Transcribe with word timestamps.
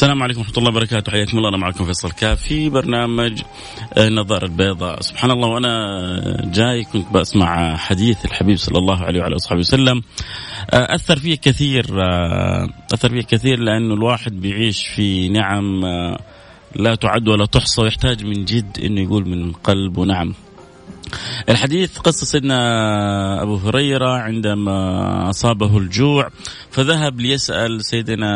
السلام 0.00 0.22
عليكم 0.22 0.40
ورحمة 0.40 0.58
الله 0.58 0.70
وبركاته. 0.70 1.12
حياكم 1.12 1.38
الله. 1.38 1.48
أنا 1.48 1.56
معكم 1.56 1.84
فيصل 1.84 2.10
كاف 2.10 2.42
في 2.42 2.68
برنامج 2.68 3.42
النظارة 3.98 4.44
البيضاء 4.44 5.00
سبحان 5.00 5.30
الله 5.30 5.48
وأنا 5.48 6.50
جاي 6.54 6.84
كنت 6.84 7.12
بسمع 7.14 7.76
حديث 7.76 8.24
الحبيب 8.24 8.56
صلى 8.56 8.78
الله 8.78 9.00
عليه 9.00 9.20
وعلى 9.20 9.34
وصحبه 9.34 9.58
وسلم. 9.58 10.02
أثر 10.70 11.16
فيه 11.16 11.34
كثير 11.34 11.84
أثر 12.94 13.08
فيه 13.08 13.22
كثير 13.22 13.58
لأنه 13.58 13.94
الواحد 13.94 14.32
بيعيش 14.32 14.86
في 14.86 15.28
نعم 15.28 15.80
لا 16.76 16.94
تعد 16.94 17.28
ولا 17.28 17.46
تحصى 17.46 17.82
ويحتاج 17.82 18.24
من 18.24 18.44
جد 18.44 18.78
أنه 18.84 19.00
يقول 19.00 19.28
من 19.28 19.52
قلبه 19.52 20.04
نعم 20.04 20.34
الحديث 21.48 21.98
قصة 21.98 22.26
سيدنا 22.26 23.42
أبو 23.42 23.56
هريرة 23.56 24.10
عندما 24.10 25.30
أصابه 25.30 25.78
الجوع 25.78 26.28
فذهب 26.70 27.20
ليسأل 27.20 27.84
سيدنا 27.84 28.30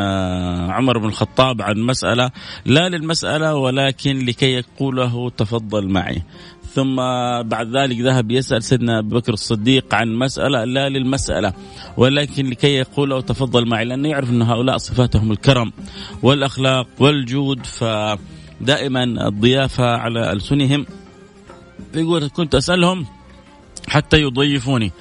عمر 0.71 0.99
بن 0.99 1.09
الخطاب 1.09 1.63
عن 1.63 1.79
مسألة 1.79 2.31
لا 2.67 2.89
للمسألة 2.89 3.55
ولكن 3.55 4.19
لكي 4.19 4.53
يقوله 4.53 5.31
تفضل 5.31 5.89
معي. 5.89 6.23
ثم 6.75 6.97
بعد 7.43 7.77
ذلك 7.77 8.01
ذهب 8.01 8.31
يسأل 8.31 8.63
سيدنا 8.63 8.99
أبو 8.99 9.17
بكر 9.17 9.33
الصديق 9.33 9.95
عن 9.95 10.15
مسألة 10.15 10.65
لا 10.65 10.89
للمسألة 10.89 11.53
ولكن 11.97 12.47
لكي 12.51 12.75
يقوله 12.75 13.21
تفضل 13.21 13.69
معي 13.69 13.85
لأنه 13.85 14.09
يعرف 14.09 14.31
أن 14.31 14.43
هؤلاء 14.43 14.77
صفاتهم 14.77 15.33
الكرم 15.33 15.73
والأخلاق 16.23 16.87
والجود 16.99 17.67
فدائما 17.67 19.05
الضيافة 19.05 19.85
على 19.85 20.33
ألسنهم 20.33 20.87
يقول 21.97 22.29
كنت 22.29 22.55
أسألهم 22.55 23.07
حتى 23.89 24.17
يضيفوني 24.21 24.93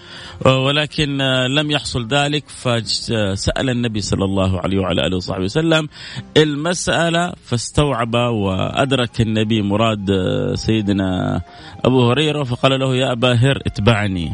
ولكن 0.46 1.18
لم 1.58 1.72
يحصل 1.72 2.08
ذلك 2.08 2.50
فسأل 2.50 3.70
النبي 3.70 4.02
صلى 4.02 4.26
الله 4.26 4.60
عليه 4.60 4.80
وعلى 4.80 5.08
آله 5.08 5.18
وصحبه 5.18 5.44
وسلم 5.44 5.90
المسألة 6.38 7.34
فاستوعب 7.44 8.16
وأدرك 8.16 9.22
النبي 9.22 9.62
مراد 9.62 10.08
سيدنا 10.54 11.42
أبو 11.86 12.10
هريرة 12.12 12.44
فقال 12.44 12.80
له 12.80 12.96
يا 12.96 13.12
أبا 13.12 13.34
هر 13.34 13.62
اتبعني. 13.68 14.34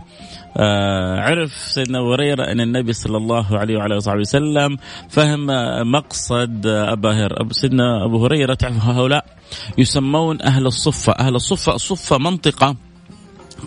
عرف 1.20 1.52
سيدنا 1.52 2.00
أبو 2.00 2.14
هريرة 2.14 2.44
أن 2.44 2.62
النبي 2.62 2.94
صلى 2.94 3.18
الله 3.18 3.58
عليه 3.58 3.78
وعلى 3.78 3.96
وصحبه 3.96 4.20
وسلم 4.20 4.78
فهم 5.10 5.46
مقصد 5.92 6.68
أبا 6.68 7.12
هر 7.12 7.48
سيدنا 7.52 8.06
أبو 8.06 8.26
هريرة 8.26 8.54
تعرف 8.54 8.86
هؤلاء؟ 8.86 9.39
يسمون 9.78 10.42
أهل 10.42 10.66
الصفة. 10.66 11.14
أهل 11.14 11.36
الصفة 11.36 11.76
الصفة 11.76 12.18
منطقة 12.18 12.76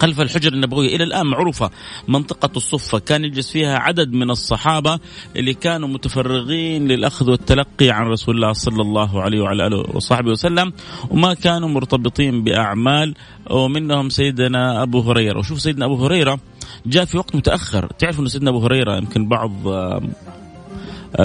خلف 0.02 0.20
الحجر 0.20 0.52
النبوية. 0.52 0.96
إلى 0.96 1.04
الآن 1.04 1.26
معروفة 1.26 1.70
منطقة 2.08 2.50
الصفة. 2.56 2.98
كان 2.98 3.24
يجلس 3.24 3.50
فيها 3.50 3.78
عدد 3.78 4.12
من 4.12 4.30
الصحابة 4.30 4.98
اللي 5.36 5.54
كانوا 5.54 5.88
متفرغين 5.88 6.88
للأخذ 6.88 7.30
والتلقي 7.30 7.90
عن 7.90 8.06
رسول 8.06 8.34
الله 8.34 8.52
صلى 8.52 8.82
الله 8.82 9.22
عليه 9.22 9.40
وعلى 9.40 9.66
آله 9.66 9.84
وصحبه 9.94 10.30
وسلم 10.30 10.72
وما 11.10 11.34
كانوا 11.34 11.68
مرتبطين 11.68 12.44
بأعمال 12.44 13.14
ومنهم 13.50 14.08
سيدنا 14.08 14.82
أبو 14.82 15.00
هريرة. 15.00 15.38
وشوف 15.38 15.60
سيدنا 15.60 15.84
أبو 15.84 16.04
هريرة 16.04 16.38
جاء 16.86 17.04
في 17.04 17.18
وقت 17.18 17.36
متأخر. 17.36 17.86
تعرف 17.98 18.20
أن 18.20 18.28
سيدنا 18.28 18.50
أبو 18.50 18.58
هريرة 18.64 18.96
يمكن 18.96 19.28
بعض 19.28 19.52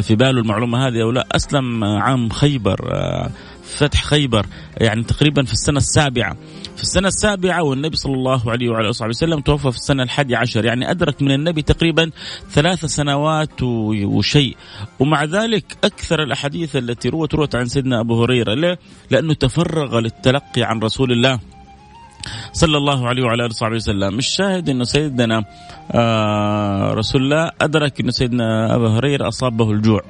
في 0.02 0.16
باله 0.16 0.42
المعلومة 0.42 0.88
هذه 0.88 1.02
أو 1.02 1.12
لا؟ 1.12 1.28
أسلم 1.32 1.84
عام 1.84 2.30
خيبر 2.30 2.80
فتح 3.68 4.04
خيبر 4.04 4.46
يعني 4.78 5.04
تقريبا 5.04 5.44
في 5.44 5.54
السنة 5.54 5.78
السابعة 5.78 6.38
في 6.76 6.84
السنة 6.84 7.08
السابعة 7.08 7.64
والنبي 7.64 7.98
صلى 7.98 8.14
الله 8.14 8.52
عليه 8.52 8.70
وعلى 8.70 8.90
آله 8.90 9.08
وسلم 9.08 9.40
توفى 9.40 9.72
في 9.72 9.78
السنة 9.78 10.04
الحادي 10.04 10.36
عشر 10.36 10.66
يعني 10.66 10.92
أدرك 10.92 11.22
من 11.22 11.32
النبي 11.32 11.62
تقريبا 11.62 12.12
ثلاث 12.50 12.86
سنوات 12.86 13.64
وشيء 13.64 14.58
ومع 15.00 15.24
ذلك 15.24 15.78
أكثر 15.84 16.24
الأحاديث 16.24 16.76
التي 16.76 17.10
روت 17.10 17.36
روت 17.36 17.56
عن 17.56 17.66
سيدنا 17.66 18.00
أبو 18.00 18.24
هريرة 18.24 18.54
ليه؟ 18.54 18.80
لأنه 19.12 19.34
تفرغ 19.34 20.00
للتلقي 20.00 20.64
عن 20.64 20.80
رسول 20.80 21.12
الله 21.12 21.40
صلى 22.54 22.78
الله 22.78 23.08
عليه 23.08 23.24
وعلى 23.24 23.46
آله 23.46 23.50
وصحبه 23.50 23.76
وسلم، 23.76 24.18
الشاهد 24.18 24.70
انه 24.70 24.84
سيدنا 24.84 25.44
آه 25.92 26.94
رسول 26.94 27.24
الله 27.24 27.52
أدرك 27.62 28.00
انه 28.00 28.12
سيدنا 28.12 28.76
ابا 28.76 28.90
هريرة 28.90 29.28
أصابه 29.28 29.72
الجوع. 29.72 30.02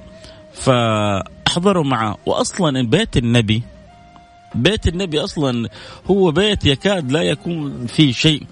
فاحضروا 1.57 1.84
معه. 1.84 2.18
واصلا 2.25 2.81
بيت 2.81 3.18
النبي 3.18 3.63
بيت 4.56 4.88
النبي 4.88 5.19
أصلا 5.19 5.69
هو 6.12 6.31
بيت 6.31 6.66
يكاد 6.66 7.12
لا 7.12 7.22
يكون 7.22 7.88
فيه 7.88 8.12
شيء. 8.12 8.44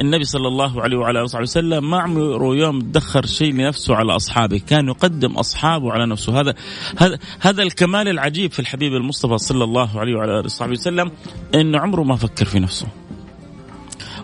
النبي 0.00 0.24
صلى 0.24 0.48
الله 0.48 0.82
عليه 0.82 0.96
وعلى 0.96 1.18
آله 1.18 1.24
وصحبه 1.24 1.42
وسلم 1.42 1.90
ما 1.90 1.98
عمره 1.98 2.56
يوم 2.56 2.78
ادخر 2.78 3.26
شيء 3.26 3.52
لنفسه 3.52 3.94
على 3.94 4.16
أصحابه. 4.16 4.58
كان 4.58 4.88
يقدم 4.88 5.32
أصحابه 5.32 5.92
على 5.92 6.06
نفسه. 6.06 6.40
هذا 6.40 6.54
هذا 6.96 7.18
هذا 7.40 7.62
الكمال 7.62 8.08
العجيب 8.08 8.52
في 8.52 8.58
الحبيب 8.58 8.92
المصطفى 8.92 9.38
صلى 9.38 9.64
الله 9.64 10.00
عليه 10.00 10.14
وعلى 10.14 10.32
آله 10.32 10.44
وصحبه 10.44 10.72
وسلم 10.72 11.10
انه 11.54 11.78
عمره 11.78 12.02
ما 12.02 12.16
فكر 12.16 12.44
في 12.44 12.58
نفسه. 12.58 12.86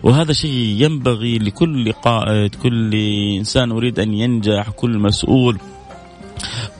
وهذا 0.03 0.33
شيء 0.33 0.75
ينبغي 0.83 1.37
لكل 1.39 1.91
قائد 1.91 2.55
كل 2.55 2.95
إنسان 3.37 3.69
يريد 3.69 3.99
أن 3.99 4.13
ينجح 4.13 4.69
كل 4.69 4.97
مسؤول. 4.97 5.57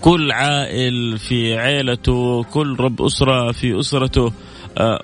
كل 0.01 0.31
عائل 0.31 1.17
في 1.17 1.57
عائلته 1.57 2.43
كل 2.43 2.79
رب 2.79 3.01
أسرة 3.01 3.51
في 3.51 3.79
أسرته. 3.79 4.33
آه، 4.77 5.03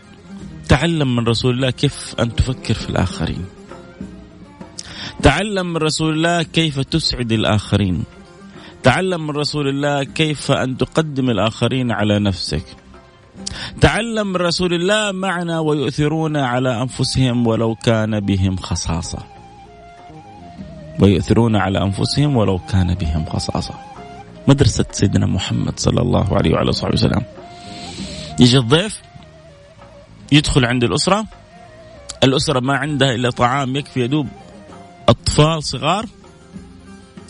تعلم 0.70 1.16
من 1.16 1.28
رسول 1.28 1.56
الله 1.56 1.70
كيف 1.70 2.16
أن 2.20 2.36
تفكر 2.36 2.74
في 2.74 2.90
الآخرين. 2.90 3.46
تعلم 5.24 5.74
من 5.74 5.78
رسول 5.78 6.14
الله 6.14 6.44
كيف 6.44 6.80
تسعد 6.80 7.32
الآخرين. 7.32 8.04
تعلم 8.84 9.28
من 9.28 9.36
رسول 9.36 9.68
الله 9.68 10.04
كيف 10.04 10.52
أن 10.52 10.78
تقدم 10.78 11.30
الآخرين 11.30 11.92
على 11.92 12.20
نفسك. 12.20 12.64
تعلم 13.82 14.28
من 14.28 14.36
رسول 14.36 14.74
الله 14.74 15.12
معنى 15.12 15.58
ويؤثرون 15.58 16.38
على 16.38 16.82
أنفسهم 16.82 17.48
ولو 17.48 17.76
كان 17.76 18.20
بهم 18.20 18.58
خصاصة. 18.58 19.20
ويؤثرون 21.00 21.56
على 21.56 21.82
أنفسهم 21.82 22.38
ولو 22.38 22.60
كان 22.60 22.94
بهم 22.94 23.26
خصاصة. 23.26 23.97
مدرسة 24.48 24.86
سيدنا 24.92 25.26
محمد 25.26 25.80
صلى 25.80 26.02
الله 26.02 26.38
عليه 26.38 26.54
وعلى 26.54 26.72
صحبه 26.72 26.94
وسلم. 26.94 27.24
يجي 28.40 28.58
الضيف 28.58 29.02
يدخل 30.32 30.66
عند 30.66 30.84
الأسرة. 30.84 31.26
الأسرة 32.24 32.60
ما 32.60 32.78
عندها 32.78 33.16
إلا 33.16 33.30
طعام 33.30 33.76
يكفي 33.76 34.00
يدوب. 34.00 34.28
أطفال 35.10 35.64
صغار. 35.64 36.06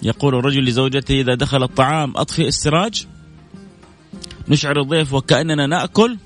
يقول 0.03 0.35
الرجل 0.35 0.63
لزوجته 0.63 1.21
إذا 1.21 1.35
دخل 1.35 1.63
الطعام 1.63 2.17
أطفئ 2.17 2.47
السراج. 2.47 3.07
نشعر 4.47 4.81
الضيف 4.81 5.13
وكأننا 5.13 5.67
نأكل. 5.67 6.17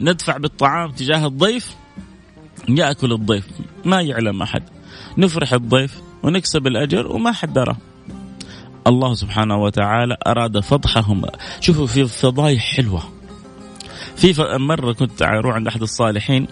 ندفع 0.00 0.36
بالطعام 0.36 0.92
تجاه 0.92 1.26
الضيف. 1.26 1.74
يأكل 2.68 3.12
الضيف. 3.12 3.46
ما 3.84 4.00
يعلم 4.00 4.42
أحد. 4.42 4.62
نفرح 5.18 5.52
الضيف 5.52 6.00
ونكسب 6.22 6.66
الأجر 6.66 7.06
وما 7.06 7.32
حد 7.32 7.52
درى. 7.52 7.76
الله 8.86 9.14
سبحانه 9.14 9.56
وتعالى 9.56 10.16
أراد 10.26 10.60
فضحهم. 10.60 11.22
شوفوا 11.60 11.86
في 11.86 12.04
فضايح 12.04 12.64
حلوة. 12.64 13.02
في 14.16 14.34
مرة 14.58 14.92
كنت 14.92 15.22
أروح 15.22 15.54
عند 15.54 15.66
أحد 15.66 15.82
الصالحين 15.82 16.46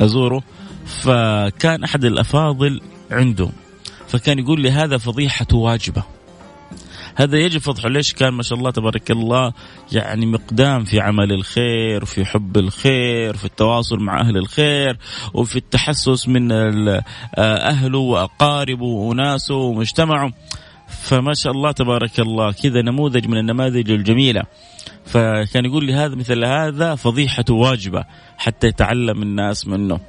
أزوره 0.00 0.42
فكان 0.86 1.84
أحد 1.84 2.04
الأفاضل 2.04 2.80
عنده 3.10 3.48
فكان 4.08 4.38
يقول 4.38 4.60
لي 4.60 4.70
هذا 4.70 4.98
فضيحة 4.98 5.46
واجبة. 5.52 6.02
هذا 7.14 7.38
يجب 7.38 7.60
فضحه. 7.60 7.88
ليش؟ 7.88 8.12
كان 8.12 8.34
ما 8.34 8.42
شاء 8.42 8.58
الله 8.58 8.70
تبارك 8.70 9.10
الله 9.10 9.52
يعني 9.92 10.26
مقدام 10.26 10.84
في 10.84 11.00
عمل 11.00 11.32
الخير 11.32 12.02
وفي 12.02 12.24
حب 12.24 12.56
الخير 12.56 13.34
وفي 13.34 13.44
التواصل 13.44 13.98
مع 13.98 14.20
أهل 14.20 14.36
الخير 14.36 14.98
وفي 15.34 15.56
التحسس 15.56 16.28
من 16.28 16.52
أهله 17.38 17.98
وأقاربه 17.98 18.84
وناسه 18.84 19.54
ومجتمعه. 19.54 20.32
فما 20.88 21.34
شاء 21.34 21.52
الله 21.52 21.72
تبارك 21.72 22.20
الله 22.20 22.52
كذا 22.52 22.82
نموذج 22.82 23.26
من 23.28 23.38
النماذج 23.38 23.90
الجميلة. 23.90 24.42
فكان 25.04 25.64
يقول 25.64 25.84
لي 25.84 25.94
هذا 25.94 26.14
مثل 26.14 26.44
هذا 26.44 26.94
فضيحة 26.94 27.44
واجبة 27.50 28.04
حتى 28.38 28.66
يتعلم 28.66 29.22
الناس 29.22 29.66
منه. 29.66 30.00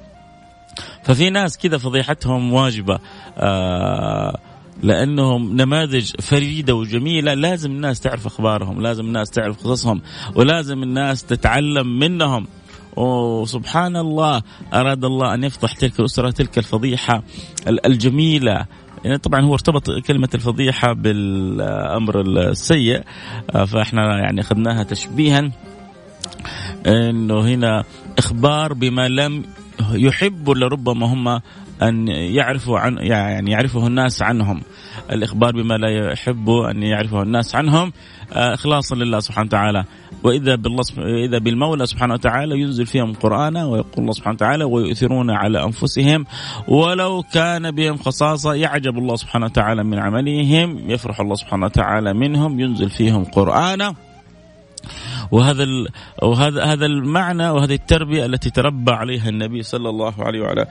ففي 1.03 1.29
ناس 1.29 1.57
كذا 1.57 1.77
فضيحتهم 1.77 2.53
واجبة 2.53 2.99
آه 3.37 4.37
لأنهم 4.83 5.55
نماذج 5.55 6.11
فريدة 6.21 6.75
وجميلة. 6.75 7.33
لازم 7.33 7.71
الناس 7.71 7.99
تعرف 7.99 8.25
أخبارهم، 8.25 8.81
لازم 8.81 9.05
الناس 9.05 9.29
تعرف 9.29 9.57
قصصهم، 9.57 10.01
ولازم 10.35 10.83
الناس 10.83 11.23
تتعلم 11.23 11.99
منهم. 11.99 12.47
وسبحان 12.97 13.95
الله 13.95 14.41
أراد 14.73 15.05
الله 15.05 15.33
أن 15.33 15.43
يفضح 15.43 15.73
تلك 15.73 15.99
الأسرة 15.99 16.31
تلك 16.31 16.57
الفضيحة 16.57 17.23
الجميلة. 17.67 18.65
يعني 19.07 19.19
طبعا 19.19 19.41
هو 19.41 19.53
ارتبط 19.53 19.89
كلمة 20.07 20.29
الفضيحة 20.33 20.93
بالأمر 20.93 22.21
السيء 22.21 23.01
فإحنا 23.67 24.19
يعني 24.19 24.41
أخذناها 24.41 24.83
تشبيها 24.83 25.51
إنه 26.87 27.39
هنا 27.39 27.83
إخبار 28.17 28.73
بما 28.73 29.07
لم 29.07 29.43
يحب 29.91 30.49
لربما 30.49 31.05
هم 31.13 31.41
أن 31.81 32.07
يعرفوا 32.07 32.79
عن 32.79 32.97
يعني 32.97 33.51
يعرفه 33.51 33.87
الناس 33.87 34.21
عنهم. 34.21 34.61
الإخبار 35.11 35.51
بما 35.51 35.73
لا 35.73 36.11
يحب 36.11 36.49
أن 36.49 36.83
يعرفه 36.83 37.21
الناس 37.21 37.55
عنهم 37.55 37.93
آه، 38.33 38.53
اخلاصا 38.53 38.95
لله 38.95 39.19
سبحانه 39.19 39.47
وتعالى. 39.47 39.83
بالله 40.23 40.83
إذا 41.25 41.37
بالمولى 41.37 41.85
سبحانه 41.85 42.13
وتعالى 42.13 42.59
ينزل 42.59 42.85
فيهم 42.85 43.13
قرانا 43.13 43.65
ويقول 43.65 43.97
الله 43.97 44.11
سبحانه 44.11 44.35
وتعالى 44.35 44.63
ويؤثرون 44.63 45.31
على 45.31 45.63
أنفسهم 45.63 46.25
ولو 46.67 47.23
كان 47.33 47.71
بهم 47.71 47.97
خصاصة 47.97 48.53
يعجب 48.53 48.97
الله 48.97 49.15
سبحانه 49.15 49.45
وتعالى 49.45 49.83
من 49.83 49.99
عملهم 49.99 50.89
يفرح 50.91 51.19
الله 51.19 51.35
سبحانه 51.35 51.65
وتعالى 51.65 52.13
منهم 52.13 52.59
ينزل 52.59 52.89
فيهم 52.89 53.23
قرانا 53.23 53.95
وهذا 55.31 55.65
وهذا 56.23 56.63
هذا 56.63 56.85
المعنى 56.85 57.49
وهذه 57.49 57.73
التربية 57.73 58.25
التي 58.25 58.49
تربى 58.49 58.91
عليها 58.91 59.29
النبي 59.29 59.63
صلى 59.63 59.89
الله 59.89 60.13
عليه 60.19 60.41
وعلى 60.41 60.67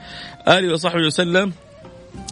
آله 0.47 0.73
وصحبه 0.73 1.05
وسلم. 1.05 1.53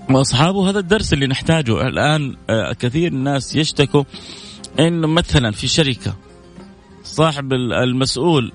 وأصحابه 0.10 0.70
هذا 0.70 0.80
الدرس 0.80 1.14
اللي 1.14 1.28
نحتاجه. 1.28 1.88
الآن 1.88 2.36
آه، 2.50 2.74
كثير 2.74 3.12
الناس 3.12 3.56
يشتكوا 3.56 4.04
إنه 4.80 5.08
مثلا 5.08 5.52
في 5.52 5.68
شركة 5.68 6.16
صاحب 7.04 7.54
المسؤول 7.54 8.52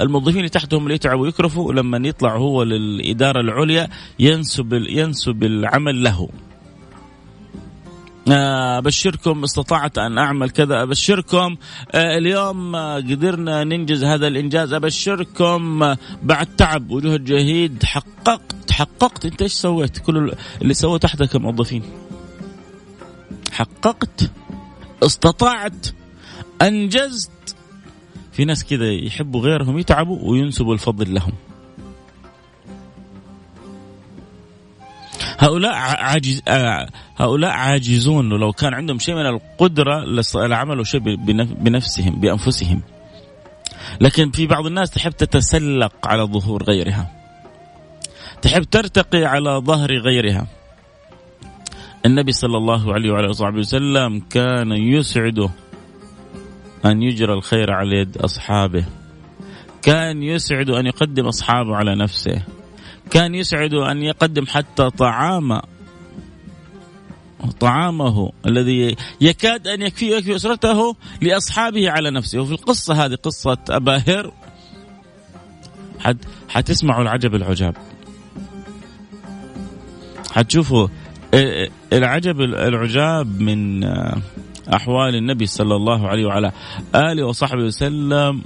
الموظفين 0.00 0.36
اللي 0.36 0.48
تحتهم 0.48 0.82
اللي 0.82 0.94
يتعبوا 0.94 1.22
ويكرفوا 1.22 1.72
لما 1.72 2.08
يطلع 2.08 2.36
هو 2.36 2.62
للإدارة 2.62 3.40
العليا 3.40 3.88
ينسب 4.18 4.72
ينسب 4.72 5.44
العمل 5.44 6.02
له. 6.02 6.28
آه، 8.32 8.78
أبشركم 8.78 9.44
استطعت 9.44 9.98
أن 9.98 10.18
أعمل 10.18 10.50
كذا 10.50 10.82
أبشركم 10.82 11.56
آه، 11.90 12.18
اليوم 12.18 12.76
قدرنا 12.76 13.64
ننجز 13.64 14.04
هذا 14.04 14.26
الإنجاز 14.26 14.72
أبشركم 14.72 15.94
بعد 16.22 16.46
تعب 16.56 16.90
وجهد 16.90 17.24
جهيد 17.24 17.82
حققت. 17.84 18.57
حققت. 18.78 19.24
انت 19.24 19.42
إيش 19.42 19.52
سويت؟ 19.52 19.98
كل 19.98 20.32
اللي 20.62 20.74
سووا 20.74 20.98
تحتك 20.98 21.36
موظفين. 21.36 21.82
حققت. 23.52 24.30
استطعت. 25.02 25.86
أنجزت. 26.62 27.56
في 28.32 28.44
ناس 28.44 28.64
كذا 28.64 28.92
يحبوا 28.92 29.40
غيرهم 29.40 29.78
يتعبوا 29.78 30.18
وينسبوا 30.22 30.74
الفضل 30.74 31.14
لهم. 31.14 31.32
هؤلاء 35.38 35.74
عاجز 35.74 36.42
آه، 36.48 36.88
هؤلاء 37.16 37.50
عاجزون. 37.50 38.32
ولو 38.32 38.52
كان 38.52 38.74
عندهم 38.74 38.98
شيء 38.98 39.14
من 39.14 39.26
القدرة 39.26 40.04
لعملوا 40.34 40.84
شيء 40.84 41.00
بنفسهم 41.54 42.20
بأنفسهم. 42.20 42.82
لكن 44.00 44.30
في 44.30 44.46
بعض 44.46 44.66
الناس 44.66 44.90
تحب 44.90 45.12
تتسلق 45.12 46.06
على 46.06 46.22
ظهور 46.22 46.62
غيرها. 46.62 47.17
تحب 48.42 48.62
ترتقي 48.62 49.24
على 49.24 49.50
ظهر 49.50 49.98
غيرها. 49.98 50.46
النبي 52.06 52.32
صلى 52.32 52.56
الله 52.56 52.92
عليه 52.94 53.10
وعلى 53.10 53.26
آله 53.26 53.58
وسلم 53.58 54.18
كان 54.30 54.72
يسعده 54.72 55.50
أن 56.84 57.02
يجرى 57.02 57.32
الخير 57.32 57.72
على 57.72 57.96
يد 57.96 58.16
أصحابه. 58.16 58.84
كان 59.82 60.22
يسعد 60.22 60.70
أن 60.70 60.86
يقدم 60.86 61.26
أصحابه 61.26 61.76
على 61.76 61.96
نفسه. 61.96 62.42
كان 63.10 63.34
يسعد 63.34 63.74
أن 63.74 64.02
يقدم 64.02 64.46
حتى 64.46 64.90
طعام 64.90 65.60
طعامه 67.60 68.32
الذي 68.46 68.96
يكاد 69.20 69.68
أن 69.68 69.82
يكفي 69.82 70.16
يكفي 70.16 70.36
أسرته 70.36 70.96
لأصحابه 71.22 71.90
على 71.90 72.10
نفسه. 72.10 72.40
وفي 72.40 72.52
القصة 72.52 73.04
هذه 73.04 73.14
قصة 73.14 73.58
أباهر. 73.70 74.32
حت 76.00 76.16
حتسمعوا 76.48 77.02
العجب 77.02 77.34
العجاب. 77.34 77.76
حتشوفوا 80.32 80.88
العجب 81.92 82.40
العجاب 82.40 83.40
من 83.40 83.84
أحوال 84.74 85.14
النبي 85.14 85.46
صلى 85.46 85.76
الله 85.76 86.08
عليه 86.08 86.26
وعلى 86.26 86.52
آله 86.94 87.26
وصحبه 87.26 87.62
وسلم 87.62 88.42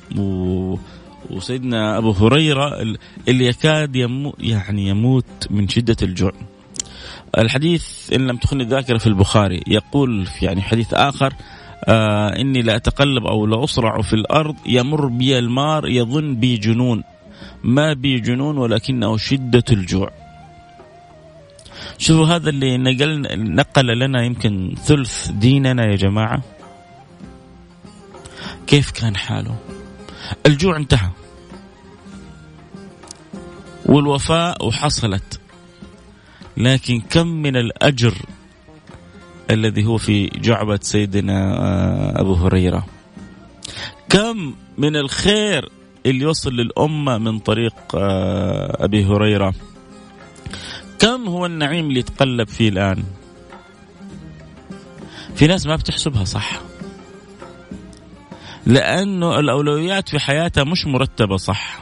وسيدنا 1.31 1.99
أبو 1.99 2.11
هريرة 2.11 2.83
اللي 3.29 3.47
يكاد 3.47 3.97
يمو 3.97 4.35
يعني 4.39 4.89
يموت 4.89 5.25
من 5.51 5.69
شدة 5.69 5.97
الجوع. 6.03 6.33
الحديث 7.39 8.13
إن 8.13 8.27
لم 8.27 8.37
تخن 8.37 8.61
الذاكرة 8.61 8.99
في 8.99 9.07
البخاري 9.07 9.63
يقول 9.67 10.27
في 10.27 10.45
يعني 10.45 10.63
حديث 10.63 10.95
آخر 10.95 11.33
آه 11.85 12.41
إني 12.41 12.63
لا 12.63 12.77
أتقلب 12.77 13.27
أو 13.27 13.47
لا 13.47 13.67
في 14.03 14.13
الأرض 14.13 14.57
يمر 14.67 15.07
بي 15.07 15.39
المار 15.39 15.89
يظن 15.89 16.35
بي 16.37 16.57
جنون 16.57 17.05
ما 17.65 17.93
بي 17.93 18.21
جنون 18.21 18.59
ولكنه 18.59 19.17
شدة 19.17 19.65
الجوع. 19.71 20.22
شوفوا 21.99 22.27
هذا 22.27 22.51
اللي 22.51 22.77
نقل 22.77 23.23
نقل 23.55 23.87
لنا 23.99 24.25
يمكن 24.25 24.75
ثلث 24.85 25.31
ديننا 25.31 25.85
يا 25.85 25.97
جماعة. 25.97 26.43
كيف 28.67 28.91
كان 28.91 29.17
حاله؟ 29.17 29.57
الجوع 30.47 30.77
انتهى 30.77 31.11
والوفاء 33.87 34.67
وحصلت 34.67 35.41
لكن 36.57 37.01
كم 37.01 37.27
من 37.27 37.57
الأجر 37.57 38.15
الذي 39.51 39.85
هو 39.85 39.99
في 39.99 40.27
جعبة 40.27 40.79
سيدنا 40.83 41.57
آه، 41.59 42.21
أبو 42.21 42.35
هريرة 42.35 42.87
كم 44.09 44.55
من 44.79 44.97
الخير 44.97 45.69
اللي 46.07 46.25
يوصل 46.25 46.53
للأمة 46.53 47.19
من 47.19 47.39
طريق 47.39 47.75
آه، 47.95 48.85
أبي 48.85 49.05
هريرة 49.05 49.55
كم 51.03 51.29
هو 51.29 51.47
النعيم 51.47 51.89
اللي 51.89 52.01
يتقلب 52.01 52.49
فيه 52.49 52.69
الآن؟ 52.69 53.05
في 55.35 55.47
ناس 55.47 55.67
ما 55.67 55.77
بتحسبها 55.77 56.25
صح. 56.25 56.61
لأنه 58.67 59.39
الأولويات 59.39 60.09
في 60.09 60.19
حياتها 60.19 60.65
مش 60.65 60.87
مرتبة 60.87 61.37
صح. 61.37 61.81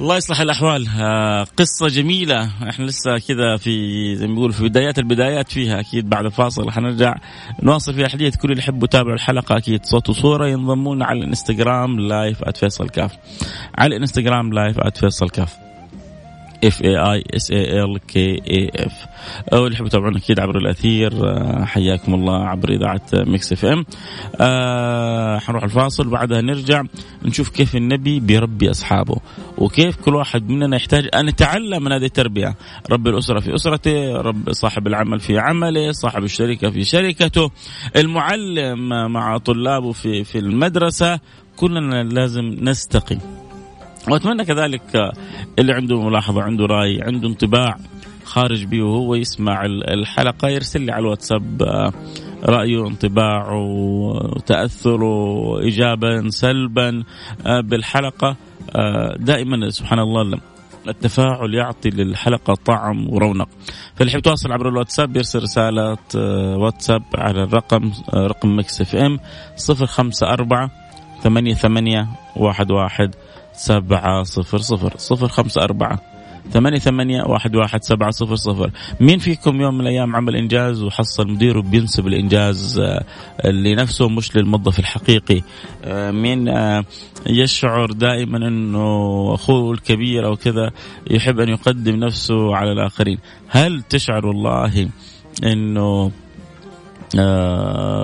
الله 0.00 0.16
يصلح 0.16 0.40
الأحوال. 0.40 0.88
آه، 1.00 1.44
قصة 1.44 1.88
جميلة. 1.88 2.50
إحنا 2.68 2.84
لسه 2.84 3.18
كذا 3.18 3.56
في 3.56 4.16
زي 4.16 4.26
ما 4.26 4.34
بيقولوا 4.34 4.54
في 4.54 4.68
بدايات 4.68 4.98
البدايات 4.98 5.52
فيها 5.52 5.80
أكيد. 5.80 6.08
بعد 6.08 6.24
الفاصل 6.24 6.70
حنرجع. 6.70 7.14
نواصل 7.62 7.94
في 7.94 8.04
الحديث 8.04 8.36
كل 8.36 8.50
اللي 8.50 8.62
يحبوا 8.62 8.84
يتابعوا 8.84 9.14
الحلقة 9.14 9.56
أكيد. 9.56 9.84
صوت 9.84 10.08
وصورة 10.08 10.48
ينضمون 10.48 11.02
على 11.02 11.18
الإنستغرام 11.18 12.00
live 12.00 12.44
@فيصل 12.58 12.88
كاف. 12.88 13.12
على 13.78 13.96
الإنستغرام 13.96 14.52
live 14.52 14.80
@فيصل 14.80 15.30
كاف. 15.30 15.69
F 16.64 16.82
A 16.82 16.96
I 16.96 17.24
S 17.36 17.50
A 17.50 17.84
L 17.84 17.98
K 17.98 18.42
A 18.50 18.70
F 18.74 19.06
واللي 19.52 19.74
يحبوا 19.74 19.86
يتابعونا 19.86 20.18
أكيد 20.18 20.40
عبر 20.40 20.58
الأثير 20.58 21.12
آه، 21.28 21.64
حياكم 21.64 22.14
الله 22.14 22.48
عبر 22.48 22.68
إذاعة 22.68 23.02
Mix 23.14 23.52
FM. 23.52 23.84
آه 24.40 25.38
حنروح 25.38 25.64
الفاصل 25.64 26.06
وبعدها 26.06 26.40
نرجع 26.40 26.82
نشوف 27.24 27.48
كيف 27.48 27.76
النبي 27.76 28.20
بيربي 28.20 28.70
أصحابه 28.70 29.16
وكيف 29.58 29.96
كل 29.96 30.14
واحد 30.14 30.48
مننا 30.48 30.76
يحتاج 30.76 31.08
أن 31.14 31.28
يتعلم 31.28 31.84
من 31.84 31.92
هذه 31.92 32.04
التربية. 32.04 32.54
رب 32.90 33.08
الأسرة 33.08 33.40
في 33.40 33.54
أسرته 33.54 34.16
رب 34.16 34.52
صاحب 34.52 34.86
العمل 34.86 35.20
في 35.20 35.38
عمله 35.38 35.92
صاحب 35.92 36.24
الشركة 36.24 36.70
في 36.70 36.84
شركته 36.84 37.50
المعلم 37.96 38.88
مع 39.12 39.38
طلابه 39.38 39.92
في 39.92 40.24
في 40.24 40.38
المدرسة 40.38 41.20
كلنا 41.56 42.02
لازم 42.02 42.44
نستقي. 42.60 43.18
وأتمنى 44.08 44.44
كذلك 44.44 45.12
اللي 45.58 45.72
عنده 45.72 46.02
ملاحظة 46.02 46.42
عنده 46.42 46.66
رأي 46.66 47.02
عنده 47.02 47.28
انطباع 47.28 47.76
خارج 48.24 48.64
بيه 48.64 48.82
وهو 48.82 49.14
يسمع 49.14 49.64
الحلقة 49.64 50.48
يرسل 50.48 50.80
لي 50.80 50.92
على 50.92 51.00
الواتساب 51.00 51.62
آه، 51.62 51.92
رأيه 52.44 52.86
انطباعه 52.86 53.62
تأثره 54.46 55.58
ايجابا 55.60 56.28
سلبا 56.28 57.04
آه، 57.46 57.60
بالحلقة. 57.60 58.36
آه، 58.76 59.16
دائما 59.18 59.70
سبحان 59.70 59.98
الله 59.98 60.40
التفاعل 60.88 61.54
يعطي 61.54 61.90
للحلقة 61.90 62.54
طعم 62.54 63.08
ورونق. 63.12 63.48
فاللي 63.94 64.10
يحب 64.10 64.18
يتواصل 64.18 64.52
عبر 64.52 64.68
الواتساب 64.68 65.16
يرسل 65.16 65.42
رسالة 65.42 65.98
واتساب 66.56 67.02
على 67.14 67.42
الرقم 67.42 67.92
رقم 68.14 68.58
Mix 68.58 68.80
FM 68.80 69.18
054 69.70 70.70
88 71.22 72.06
11 72.36 73.10
سبعة 73.64 74.22
صفر 74.22 74.58
صفر 74.58 74.92
صفر 74.96 75.28
خمسة 75.28 75.62
أربعة 75.62 76.00
ثمانية 76.50 76.78
ثمانية 76.78 77.22
واحد 77.22 77.56
واحد 77.56 77.84
سبعة 77.84 78.10
صفر 78.10 78.34
صفر. 78.34 78.70
مين 79.00 79.18
فيكم 79.18 79.60
يوم 79.60 79.74
من 79.74 79.80
الأيام 79.80 80.16
عمل 80.16 80.36
إنجاز 80.36 80.82
وحصل 80.82 81.28
مديره 81.28 81.60
بينسب 81.60 82.06
الإنجاز 82.06 82.78
آه، 82.78 83.50
لنفسه 83.50 84.08
مش 84.08 84.36
للموظف 84.36 84.78
الحقيقي؟ 84.78 85.42
آه، 85.84 86.10
مين 86.10 86.48
آه، 86.48 86.84
يشعر 87.26 87.92
دائما 87.92 88.48
أنه 88.48 89.34
أخوه 89.34 89.72
الكبير 89.72 90.26
أو 90.26 90.36
كذا 90.36 90.70
يحب 91.10 91.40
أن 91.40 91.48
يقدم 91.48 91.96
نفسه 91.96 92.56
على 92.56 92.72
الآخرين؟ 92.72 93.18
هل 93.48 93.82
تشعر 93.82 94.26
والله 94.26 94.88
أنه 95.44 96.10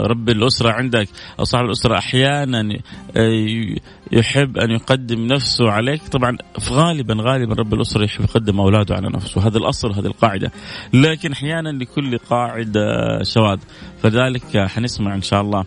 رب 0.06 0.28
الأسرة 0.28 0.70
عندك 0.70 1.08
أو 1.38 1.44
صاحب 1.44 1.64
الأسرة 1.64 1.98
أحيانا 1.98 2.78
آه، 3.16 3.74
يحب 4.12 4.58
أن 4.58 4.70
يقدم 4.70 5.26
نفسه 5.26 5.70
عليك. 5.70 6.08
طبعا 6.08 6.36
غالبا 6.70 7.16
غالبا 7.20 7.54
رب 7.54 7.74
الأسرة 7.74 8.04
يحب 8.04 8.24
يقدم 8.24 8.60
أولاده 8.60 8.94
على 8.94 9.08
نفسه. 9.08 9.46
هذا 9.46 9.58
الأصل 9.58 9.92
هذه 9.92 10.06
القاعدة. 10.06 10.52
لكن 10.92 11.32
أحيانا 11.32 11.68
لكل 11.68 12.18
قاعدة 12.18 12.82
شواذ. 13.22 13.58
فذلك 14.02 14.58
حنسمع 14.58 15.14
إن 15.14 15.22
شاء 15.22 15.40
الله 15.40 15.64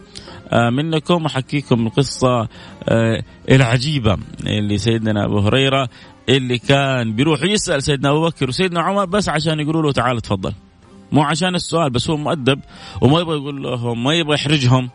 آه، 0.52 0.70
منكم 0.70 1.26
أحكيكم 1.26 1.88
القصة 1.88 2.48
العجيبة 3.50 4.18
اللي 4.48 4.78
سيدنا 4.78 5.26
أبو 5.26 5.40
هريرة 5.40 5.90
اللي 6.30 6.58
كان 6.58 7.14
بيروح 7.14 7.44
يسأل 7.44 7.84
سيدنا 7.84 8.10
أبو 8.10 8.26
بكر 8.26 8.50
وسيدنا 8.50 8.82
عمر 8.82 9.06
بس 9.06 9.30
عشان 9.30 9.60
يقولوا 9.60 9.82
له 9.82 9.92
تعال 9.92 10.22
تفضل 10.22 10.54
مو 11.12 11.22
عشان 11.22 11.56
السؤال 11.56 11.90
بس 11.90 12.10
هو 12.10 12.18
مؤدب 12.18 12.60
وما 13.02 13.20
يبغى 13.20 13.38
يقول 13.38 13.64
لهم 13.64 14.04
ما 14.04 14.14
يبغى 14.14 14.34
يحرجهم. 14.34 14.90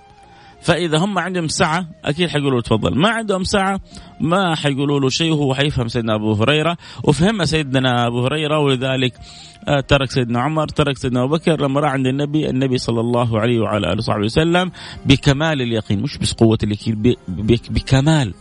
فإذا 0.63 0.99
هم 0.99 1.19
عندهم 1.19 1.49
سعة 1.49 1.87
أكيد 2.05 2.29
حيقولوا 2.29 2.61
تفضل. 2.61 2.99
ما 2.99 3.09
عندهم 3.09 3.45
سعة 3.45 3.81
ما 4.21 4.55
حيقولوا 4.55 5.01
له 5.01 5.09
شيء 5.09 5.33
وهو 5.33 5.55
حيفهم 5.55 5.89
سيدنا 5.89 6.15
أبو 6.15 6.33
هريرة. 6.33 6.77
وفهم 7.03 7.45
سيدنا 7.45 8.07
أبو 8.07 8.25
هريرة 8.25 8.59
ولذلك 8.59 9.15
آه، 9.69 9.81
ترك 9.81 10.11
سيدنا 10.11 10.41
عمر 10.41 10.69
ترك 10.69 10.99
سيدنا 10.99 11.25
أبو 11.25 11.35
بكر. 11.35 11.61
لما 11.61 11.81
راح 11.81 11.93
عند 11.93 12.07
النبي 12.07 12.51
النبي 12.51 12.79
صلى 12.79 13.01
الله 13.01 13.41
عليه 13.41 13.61
وعلى 13.61 13.87
آله 13.87 13.97
وصحبه 13.97 14.25
وسلم 14.25 14.71
بكمال 15.07 15.63
اليقين. 15.63 16.03
مش 16.03 16.19
بس 16.19 16.33
قوة 16.33 16.59
اليقين 16.63 17.17
بكمال. 17.71 18.35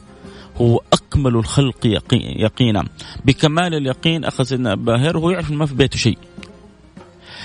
هو 0.57 0.81
أكمل 0.93 1.35
الخلق 1.35 1.85
يقينا. 2.15 2.83
بكمال 3.25 3.73
اليقين 3.73 4.25
أخذ 4.25 4.43
سيدنا 4.43 4.73
ابا 4.73 4.95
هر 4.95 5.17
وهو 5.17 5.29
يعرف 5.29 5.51
ما 5.51 5.65
في 5.65 5.75
بيته 5.75 5.97
شيء. 5.97 6.17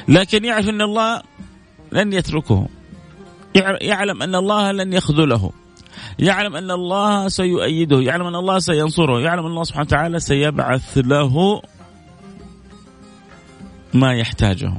لكن 0.09 0.45
يعرف 0.45 0.69
أن 0.69 0.83
الله 0.83 1.23
لن 1.93 2.13
يتركه. 2.13 2.69
يعلم 3.81 4.23
أن 4.23 4.35
الله 4.35 4.73
لن 4.73 4.93
يخذله. 4.93 5.51
يعلم 6.19 6.57
أن 6.57 6.71
الله 6.71 7.29
سيؤيده. 7.29 8.01
يعلم 8.01 8.27
أن 8.27 8.35
الله 8.35 8.59
سينصره. 8.59 9.21
يعلم 9.21 9.47
أن 9.47 9.51
الله 9.51 9.65
سبحانه 9.65 9.87
وتعالى 9.87 10.21
سيبعث 10.21 10.99
له 10.99 11.63
ما 13.95 14.15
يحتاجه. 14.15 14.73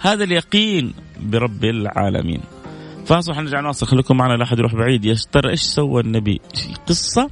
هذا 0.00 0.24
اليقين 0.24 0.94
برب 1.20 1.64
العالمين. 1.64 2.40
فاصبح 3.06 3.38
نرجع 3.38 3.60
نواصل 3.60 3.86
خليكم 3.86 4.16
معنا 4.16 4.34
لا 4.36 4.44
احد 4.44 4.58
يروح 4.58 4.74
بعيد. 4.74 5.16
ترى 5.32 5.50
إيش 5.50 5.60
سوى 5.60 6.00
النبي؟ 6.00 6.40
قصة 6.86 7.30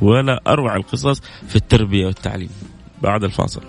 ولا 0.00 0.40
أروع 0.46 0.76
القصص 0.76 1.20
في 1.48 1.56
التربية 1.56 2.06
والتعليم. 2.06 2.50
بعد 3.02 3.24
الفاصل. 3.24 3.62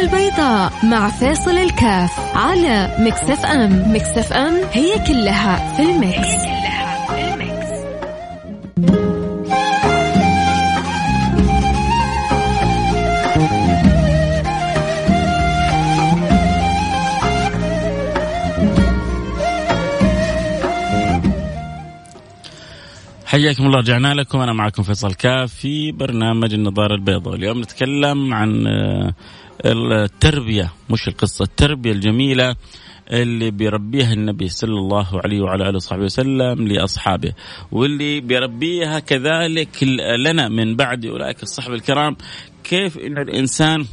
البيضاء 0.00 0.72
مع 0.84 1.08
فيصل 1.08 1.58
الكاف 1.58 2.36
على 2.36 2.96
Mix 2.98 3.44
FM. 3.46 3.94
Mix 3.94 4.32
FM 4.32 4.54
هي 4.72 4.98
كلها 5.06 5.76
في 5.76 5.82
ال 5.82 5.89
mix, 5.89 6.16
هي 6.16 6.36
كلها 6.36 7.06
في 7.06 7.34
ال 7.34 7.41
mix. 7.41 7.68
حياكم 23.26 23.66
الله 23.66 23.78
رجعنا 23.78 24.14
لكم. 24.14 24.38
أنا 24.38 24.52
معكم 24.52 24.82
فيصل 24.82 25.14
كاف 25.14 25.54
في 25.54 25.92
برنامج 25.92 26.54
النظارة 26.54 26.94
البيضاء. 26.94 27.34
اليوم 27.34 27.60
نتكلم 27.60 28.34
عن 28.34 28.66
التربية 29.64 30.72
مش 30.90 31.08
القصة 31.08 31.42
التربية 31.42 31.92
الجميلة 31.92 32.56
اللي 33.10 33.50
بيربيها 33.50 34.12
النبي 34.12 34.48
صلى 34.48 34.78
الله 34.78 35.20
عليه 35.24 35.40
وعلى 35.40 35.68
آله 35.68 35.76
وصحبه 35.76 36.02
وسلم 36.02 36.68
لأصحابه 36.68 37.32
واللي 37.72 38.20
بيربيها 38.20 38.98
كذلك 38.98 39.82
لنا 40.26 40.48
من 40.48 40.76
بعد 40.76 41.06
أولئك 41.06 41.42
الصحبه 41.42 41.74
الكرام. 41.74 42.16
كيف 42.64 42.98
إن 42.98 43.18
الإنسان 43.18 43.84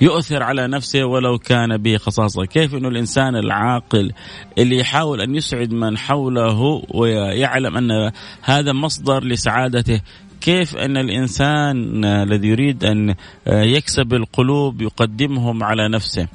يؤثر 0.00 0.42
على 0.42 0.66
نفسه 0.68 1.04
ولو 1.04 1.38
كان 1.38 1.76
به 1.76 1.96
خصاصة 1.96 2.44
كيف 2.44 2.74
أنه 2.74 2.88
الإنسان 2.88 3.36
العاقل 3.36 4.12
اللي 4.58 4.76
يحاول 4.78 5.20
أن 5.20 5.34
يسعد 5.34 5.72
من 5.72 5.98
حوله 5.98 6.82
ويعلم 6.88 7.76
أن 7.76 8.10
هذا 8.42 8.72
مصدر 8.72 9.24
لسعادته 9.24 10.00
كيف 10.42 10.76
أن 10.76 10.96
الإنسان 10.96 12.04
الذي 12.04 12.48
يريد 12.48 12.84
أن 12.84 13.14
يكسب 13.46 14.14
القلوب 14.14 14.82
يقدمهم 14.82 15.64
على 15.64 15.88
نفسه. 15.88 16.28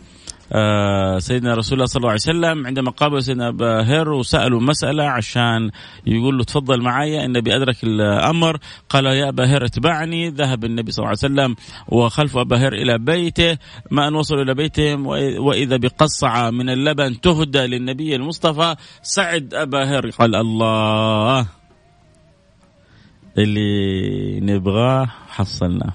آه 0.53 1.19
سيدنا 1.19 1.53
رسول 1.53 1.73
الله 1.73 1.85
صلى 1.85 1.99
الله 1.99 2.09
عليه 2.09 2.21
وسلم 2.21 2.67
عندما 2.67 2.91
قابل 2.91 3.23
سيدنا 3.23 3.47
أبا 3.47 3.81
هر 3.81 4.09
وسألوا 4.09 4.61
مسألة 4.61 5.03
عشان 5.03 5.71
يقول 6.05 6.37
له 6.37 6.43
تفضل 6.43 6.81
معي 6.81 7.25
النبي 7.25 7.55
أدرك 7.55 7.83
الأمر. 7.83 8.57
قال 8.89 9.05
يا 9.05 9.33
هر 9.39 9.65
اتبعني. 9.65 10.29
ذهب 10.29 10.65
النبي 10.65 10.91
صلى 10.91 11.03
الله 11.03 11.15
عليه 11.23 11.33
وسلم 11.33 11.55
وخلف 11.87 12.37
أبا 12.37 12.57
هر 12.57 12.73
إلى 12.73 12.97
بيته. 12.97 13.57
ما 13.91 14.07
أن 14.07 14.15
وصلوا 14.15 14.43
إلى 14.43 14.53
بيتهم 14.53 15.07
وإذا 15.39 15.77
بقصعه 15.77 16.49
من 16.49 16.69
اللبن 16.69 17.21
تهدى 17.21 17.59
للنبي 17.59 18.15
المصطفى. 18.15 18.75
سعد 19.01 19.53
أبا 19.53 19.83
هر 19.83 20.09
قال 20.09 20.35
الله. 20.35 21.47
اللي 23.37 24.39
نبغاه 24.39 25.05
حصلناه 25.29 25.93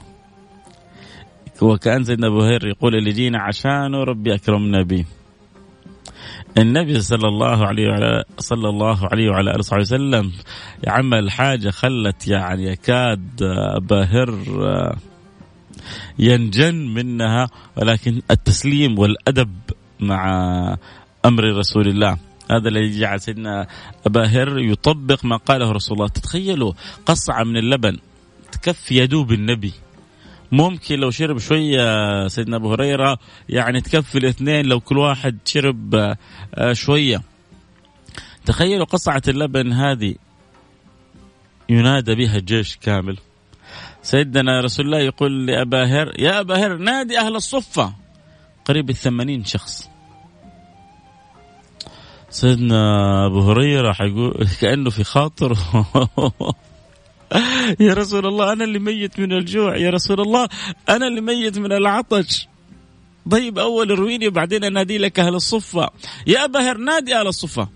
وكأن 1.63 2.05
سيدنا 2.05 2.27
أبو 2.27 2.41
هريرة 2.41 2.69
يقول 2.69 2.95
اللي 2.95 3.13
جينا 3.13 3.39
عشانه 3.43 4.05
ربي 4.05 4.35
أكرمنا 4.35 4.83
به. 4.83 5.05
النبي 6.59 7.01
صلى 7.01 7.29
الله 7.29 7.67
عليه 7.67 7.89
وعلى 7.89 8.25
صلى 8.39 8.69
الله 8.69 9.09
عليه 9.09 9.31
وعلى 9.31 9.51
آله 9.51 9.59
وصحبه 9.59 9.81
وسلم 9.81 10.33
عمل 10.87 11.31
حاجة 11.31 11.71
خلت 11.71 12.29
يعني 12.29 12.65
يكاد 12.65 13.43
أبا 13.77 14.05
هر 14.05 14.35
ينجن 16.19 16.75
منها 16.75 17.49
ولكن 17.77 18.23
التسليم 18.31 18.99
والأدب 18.99 19.55
مع 20.01 20.27
أمر 21.25 21.45
رسول 21.45 21.89
الله. 21.89 22.17
هذا 22.51 22.69
الذي 22.69 23.01
جعل 23.01 23.21
سيدنا 23.21 23.67
أبا 24.07 24.27
هر 24.27 24.59
يطبق 24.59 25.25
ما 25.25 25.37
قاله 25.37 25.73
رسول 25.73 25.97
الله. 25.97 26.09
تتخيلوا 26.09 26.73
قصعة 27.07 27.45
من 27.45 27.57
اللبن 27.57 27.99
تكفي 28.53 28.97
يدوب 28.97 29.33
النبي. 29.33 29.73
ممكن 30.53 30.99
لو 30.99 31.11
شرب 31.11 31.39
شوية 31.39 32.29
سيدنا 32.29 32.57
أبو 32.57 32.73
هريرة 32.73 33.19
يعني 33.49 33.81
تكفي 33.81 34.19
الاثنين 34.19 34.67
لو 34.67 34.81
كل 34.81 34.99
واحد 34.99 35.39
شرب 35.45 35.95
آه، 36.55 36.73
شوية. 36.73 37.23
تخيلوا 38.45 38.85
قصعة 38.85 39.23
اللبن 39.29 39.73
هذه 39.73 40.15
ينادى 41.69 42.15
بها 42.15 42.37
الجيش 42.37 42.77
كامل. 42.77 43.19
سيدنا 44.03 44.61
رسول 44.61 44.87
الله 44.87 44.99
يقول 44.99 45.47
لأبا 45.47 45.85
هر 45.85 46.21
يا 46.21 46.41
أبا 46.41 46.67
هر 46.67 46.77
نادي 46.77 47.19
أهل 47.19 47.37
الصفة. 47.37 47.95
قريب 48.65 48.91
الثمانين 48.91 49.45
شخص. 49.45 49.92
سيدنا 52.33 53.27
أبو 53.27 53.41
هريرة 53.41 53.93
حيقول 53.93 54.49
كأنه 54.61 54.91
في 54.91 55.05
خاطر. 55.05 55.53
يا 57.81 57.95
رسول 57.95 58.27
الله 58.27 58.53
أنا 58.53 58.65
اللي 58.65 58.79
ميت 58.79 59.21
من 59.21 59.33
الجوع. 59.33 59.77
يا 59.77 59.91
رسول 59.91 60.21
الله 60.21 60.49
أنا 60.89 61.07
اللي 61.07 61.21
ميت 61.21 61.59
من 61.59 61.73
العطش. 61.73 62.49
طيب 63.31 63.59
أول 63.59 63.93
ارويني 63.93 64.29
وبعدين 64.29 64.65
أنادي 64.65 64.99
لك 64.99 65.21
أهل 65.21 65.35
الصفة. 65.35 65.91
يا 66.27 66.45
أبا 66.45 66.71
هر 66.71 66.79
نادي 66.79 67.17
أهل 67.17 67.27
الصفة. 67.27 67.69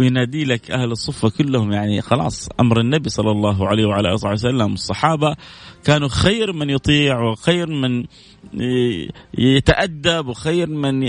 وينادي 0.00 0.44
لك 0.44 0.70
أهل 0.70 0.92
الصفة 0.92 1.30
كلهم. 1.30 1.72
يعني 1.72 2.02
خلاص 2.02 2.48
أمر 2.60 2.80
النبي 2.80 3.08
صلى 3.08 3.30
الله 3.30 3.68
عليه 3.68 3.86
وعلى 3.86 4.08
آله 4.08 4.32
وسلم 4.32 4.72
الصحابة 4.72 5.36
كانوا 5.84 6.08
خير 6.08 6.52
من 6.52 6.70
يطيع 6.70 7.20
وخير 7.20 7.66
من 7.66 8.04
يتأدب 9.38 10.26
وخير 10.26 10.66
من 10.66 11.02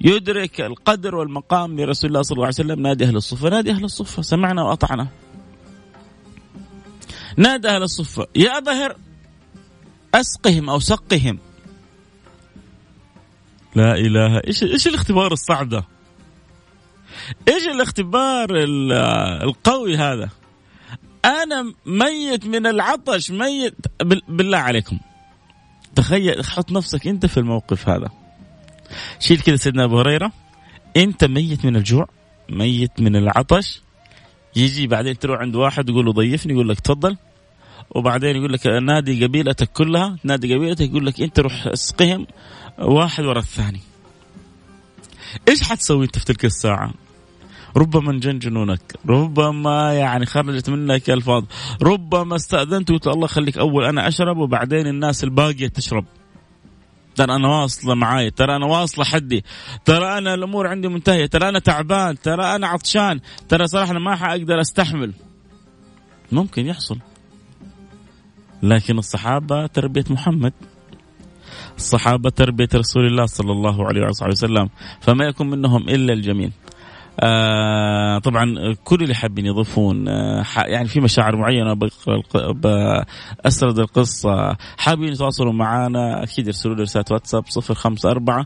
يدرك 0.00 0.60
القدر 0.60 1.14
والمقام 1.14 1.80
لرسول 1.80 2.10
الله 2.10 2.22
صلى 2.22 2.36
الله 2.36 2.46
عليه 2.46 2.54
وسلم. 2.54 2.82
نادي 2.82 3.04
أهل 3.04 3.16
الصفة 3.16 3.48
نادي 3.48 3.70
أهل 3.70 3.84
الصفة 3.84 4.22
سمعنا 4.22 4.62
وأطعنا. 4.62 5.08
نادى 7.36 7.68
أهل 7.68 7.82
الصفة 7.82 8.26
يا 8.36 8.60
ظهر 8.60 8.96
أسقهم 10.14 10.70
أو 10.70 10.78
سقهم. 10.78 11.38
لا 13.74 13.94
إله 13.98 14.40
إيش 14.46 14.62
إيش 14.62 14.88
الاختبار 14.88 15.32
الصعب 15.32 15.68
ده؟ 15.68 15.84
إيش 17.48 17.68
الاختبار 17.68 18.48
القوي 19.42 19.96
هذا؟ 19.96 20.28
أنا 21.24 21.74
ميت 21.86 22.46
من 22.46 22.66
العطش 22.66 23.30
ميت. 23.30 23.74
بالله 24.28 24.58
عليكم. 24.58 24.98
تخيل 25.94 26.44
حط 26.44 26.72
نفسك 26.72 27.06
أنت 27.06 27.26
في 27.26 27.36
الموقف 27.36 27.88
هذا. 27.88 28.08
شيل 29.20 29.40
كذا 29.40 29.56
سيدنا 29.56 29.84
أبو 29.84 29.98
هريرة. 29.98 30.32
أنت 30.96 31.24
ميت 31.24 31.64
من 31.64 31.76
الجوع 31.76 32.08
ميت 32.48 33.00
من 33.00 33.16
العطش. 33.16 33.82
يجي 34.56 34.86
بعدين 34.86 35.18
تروح 35.18 35.40
عند 35.40 35.56
واحد 35.56 35.88
يقول 35.88 36.06
له 36.06 36.12
ضيفني 36.12 36.52
يقول 36.52 36.68
لك 36.68 36.80
تفضل. 36.80 37.16
وبعدين 37.90 38.36
يقول 38.36 38.52
لك 38.52 38.66
نادي 38.66 39.24
قبيلتك 39.24 39.72
كلها 39.72 40.16
نادي 40.24 40.54
قبيلتك 40.54 40.90
يقول 40.90 41.06
لك 41.06 41.20
أنت 41.20 41.40
روح 41.40 41.66
اسقهم 41.66 42.26
واحد 42.78 43.24
ورا 43.24 43.38
الثاني. 43.38 43.80
إيش 45.48 45.62
حتسوي 45.62 46.04
أنت 46.04 46.18
في 46.18 46.24
تلك 46.24 46.44
الساعة؟ 46.44 46.94
ربما 47.76 48.10
انجن 48.10 48.38
جنونك 48.38 48.94
ربما 49.08 49.94
يعني 49.94 50.26
خرجت 50.26 50.70
منك 50.70 51.10
الفاظ 51.10 51.44
ربما 51.82 52.36
استأذنت 52.36 52.90
وقلت 52.90 53.06
الله 53.06 53.26
خليك 53.26 53.58
أول 53.58 53.84
أنا 53.84 54.08
أشرب 54.08 54.36
وبعدين 54.38 54.86
الناس 54.86 55.24
الباقية 55.24 55.68
تشرب. 55.68 56.04
ترى 57.16 57.34
أنا 57.36 57.48
واصلة 57.48 57.94
معاي 57.94 58.30
ترى 58.30 58.56
أنا 58.56 58.66
واصلة 58.66 59.04
حدي 59.04 59.44
ترى 59.84 60.18
أنا 60.18 60.34
الأمور 60.34 60.66
عندي 60.66 60.88
منتهية 60.88 61.26
ترى 61.26 61.48
أنا 61.48 61.58
تعبان 61.58 62.20
ترى 62.20 62.44
أنا 62.44 62.66
عطشان 62.66 63.20
ترى 63.48 63.66
صراحة 63.66 63.90
أنا 63.90 63.98
ما 63.98 64.16
حأقدر 64.16 64.60
أستحمل. 64.60 65.12
ممكن 66.32 66.66
يحصل. 66.66 66.98
لكن 68.62 68.98
الصحابة 68.98 69.66
تربية 69.66 70.04
محمد. 70.10 70.52
الصحابة 71.76 72.30
تربية 72.30 72.68
رسول 72.74 73.06
الله 73.06 73.26
صلى 73.26 73.52
الله 73.52 73.86
عليه 73.86 74.06
وسلم. 74.30 74.68
فما 75.00 75.24
يكون 75.24 75.50
منهم 75.50 75.88
إلا 75.88 76.12
الجميل. 76.12 76.52
آه 77.20 78.18
طبعا 78.18 78.74
كل 78.84 79.02
اللي 79.02 79.14
حابين 79.14 79.46
يضيفون 79.46 80.08
آه 80.08 80.44
يعني 80.56 80.88
في 80.88 81.00
مشاعر 81.00 81.36
معينة 81.36 81.74
بأسرد 82.34 83.78
القصة. 83.78 84.56
حابين 84.78 85.12
يتواصلوا 85.12 85.52
معنا 85.52 86.22
أكيد 86.22 86.46
يرسلوا 86.46 86.74
لي 86.74 86.82
رسالة 86.82 87.04
واتساب 87.10 87.44
054 87.70 88.44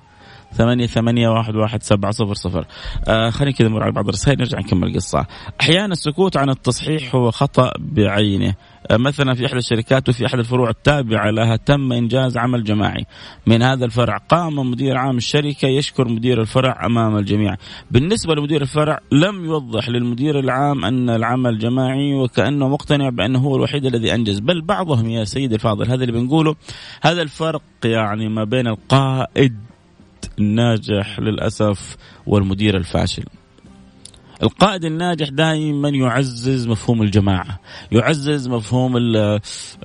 ثمانية 0.52 0.86
ثمانية 0.86 1.28
واحد 1.28 1.56
واحد 1.56 1.82
سبعة 1.82 2.12
صفر 2.12 2.34
صفر. 2.34 2.66
آه 3.08 3.30
خلينا 3.30 3.56
كذا 3.56 3.68
نمر 3.68 3.82
على 3.82 3.92
بعض 3.92 4.08
الرسائل 4.08 4.38
نرجع 4.38 4.58
نكمل 4.58 4.88
القصة. 4.88 5.26
أحيانا 5.60 5.92
السكوت 5.92 6.36
عن 6.36 6.50
التصحيح 6.50 7.14
هو 7.14 7.30
خطأ 7.30 7.72
بعينه. 7.78 8.54
مثلا 8.90 9.34
في 9.34 9.46
إحدى 9.46 9.58
الشركات 9.58 10.08
وفي 10.08 10.26
أحد 10.26 10.38
الفروع 10.38 10.70
التابعة 10.70 11.30
لها 11.30 11.56
تم 11.56 11.92
إنجاز 11.92 12.36
عمل 12.36 12.64
جماعي. 12.64 13.06
من 13.46 13.62
هذا 13.62 13.84
الفرع 13.84 14.16
قام 14.16 14.70
مدير 14.70 14.96
عام 14.96 15.16
الشركة 15.16 15.68
يشكر 15.68 16.08
مدير 16.08 16.40
الفرع 16.40 16.86
أمام 16.86 17.16
الجميع. 17.16 17.56
بالنسبة 17.90 18.34
لمدير 18.34 18.62
الفرع 18.62 18.98
لم 19.12 19.44
يوضح 19.44 19.88
للمدير 19.88 20.38
العام 20.38 20.84
أن 20.84 21.10
العمل 21.10 21.58
جماعي 21.58 22.14
وكأنه 22.14 22.68
مقتنع 22.68 23.08
بأنه 23.08 23.38
هو 23.38 23.56
الوحيد 23.56 23.86
الذي 23.86 24.14
أنجز. 24.14 24.38
بل 24.38 24.60
بعضهم 24.60 25.10
يا 25.10 25.24
سيدي 25.24 25.54
الفاضل 25.54 25.88
هذا 25.88 26.04
اللي 26.04 26.12
بنقوله 26.12 26.56
هذا 27.02 27.22
الفرق 27.22 27.62
يعني 27.84 28.28
ما 28.28 28.44
بين 28.44 28.66
القائد 28.66 29.56
الناجح 30.38 31.20
للأسف 31.20 31.96
والمدير 32.26 32.76
الفاشل. 32.76 33.24
القائد 34.42 34.84
الناجح 34.84 35.28
دائما 35.28 35.88
يعزز 35.88 36.68
مفهوم 36.68 37.02
الجماعة، 37.02 37.60
يعزز 37.92 38.48
مفهوم 38.48 38.96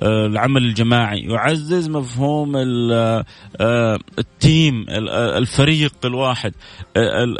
العمل 0.02 0.62
الجماعي، 0.64 1.20
يعزز 1.20 1.88
مفهوم 1.88 2.52
التيم 4.18 4.86
الفريق 5.38 5.94
الواحد. 6.04 6.52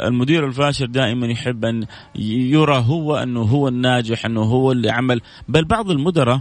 المدير 0.07 0.47
الفاشل 0.47 0.91
دائما 0.91 1.27
يحب 1.27 1.65
أن 1.65 1.85
يرى 2.15 2.83
هو 2.87 3.15
أنه 3.15 3.41
هو 3.41 3.67
الناجح، 3.67 4.25
أنه 4.25 4.41
هو 4.41 4.71
اللي 4.71 4.89
عمل، 4.91 5.21
بل 5.47 5.65
بعض 5.65 5.91
المدراء 5.91 6.39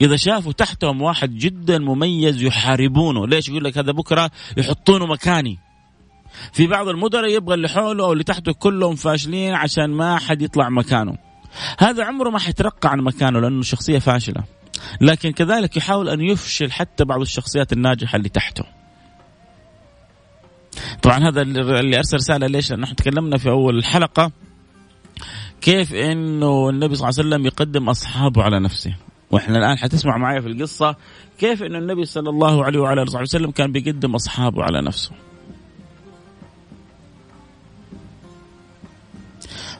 إذا 0.00 0.16
شافوا 0.16 0.52
تحتهم 0.52 1.02
واحد 1.02 1.38
جدا 1.38 1.78
مميز 1.78 2.42
يحاربونه، 2.42 3.26
ليش؟ 3.26 3.48
يقول 3.48 3.64
لك 3.64 3.78
هذا 3.78 3.92
بكرة 3.92 4.30
يحطونه 4.56 5.06
مكاني. 5.06 5.58
في 6.52 6.66
بعض 6.66 6.88
المدراء 6.88 7.30
يبغى 7.30 7.54
اللي 7.54 7.68
حوله 7.68 8.04
أو 8.04 8.12
اللي 8.12 8.24
تحته 8.24 8.52
كلهم 8.52 8.94
فاشلين 8.94 9.54
عشان 9.54 9.90
ما 9.90 10.18
حد 10.18 10.42
يطلع 10.42 10.68
مكانه. 10.68 11.18
هذا 11.78 12.04
عمره 12.04 12.30
ما 12.30 12.38
حيترقى 12.38 12.90
عن 12.90 13.00
مكانه 13.00 13.40
لأنه 13.40 13.62
شخصية 13.62 13.98
فاشلة. 13.98 14.44
لكن 15.00 15.32
كذلك 15.32 15.76
يحاول 15.76 16.08
أن 16.08 16.20
يفشل 16.20 16.72
حتى 16.72 17.04
بعض 17.04 17.20
الشخصيات 17.20 17.72
الناجحة 17.72 18.16
اللي 18.16 18.28
تحته. 18.28 18.64
طبعا 21.02 21.18
هذا 21.28 21.42
اللي 21.42 21.96
أرسل 21.96 22.16
رسالة 22.16 22.46
ليش؟ 22.46 22.70
لأن 22.70 22.82
إحنا 22.82 22.94
تكلمنا 22.94 23.38
في 23.38 23.50
أول 23.50 23.78
الحلقة. 23.78 24.32
كيف 25.60 25.94
إنه 25.94 26.68
النبي 26.68 26.94
صلى 26.94 27.08
الله 27.08 27.18
عليه 27.18 27.28
وسلم 27.28 27.46
يقدم 27.46 27.88
أصحابه 27.88 28.42
على 28.42 28.60
نفسه؟ 28.60 28.94
وإحنا 29.30 29.58
الآن 29.58 29.78
حتسمع 29.78 30.16
معي 30.16 30.42
في 30.42 30.48
القصة 30.48 30.96
كيف 31.38 31.62
إنه 31.62 31.78
النبي 31.78 32.04
صلى 32.04 32.30
الله 32.30 32.64
عليه 32.64 32.80
وعلى 32.80 33.02
آله 33.02 33.20
وسلم 33.20 33.50
كان 33.50 33.72
بيقدم 33.72 34.14
أصحابه 34.14 34.62
على 34.62 34.82
نفسه. 34.82 35.10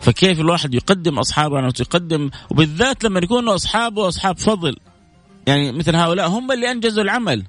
فكيف 0.00 0.40
الواحد 0.40 0.74
يقدم 0.74 1.18
أصحابه 1.18 1.60
نفسه 1.60 1.82
يقدم 1.82 2.30
وبالذات 2.50 3.04
لما 3.04 3.20
يكونوا 3.20 3.54
أصحابه 3.54 4.08
أصحاب 4.08 4.38
فضل. 4.38 4.76
يعني 5.46 5.72
مثل 5.72 5.96
هؤلاء 5.96 6.28
هم 6.28 6.52
اللي 6.52 6.70
أنجزوا 6.70 7.02
العمل. 7.02 7.44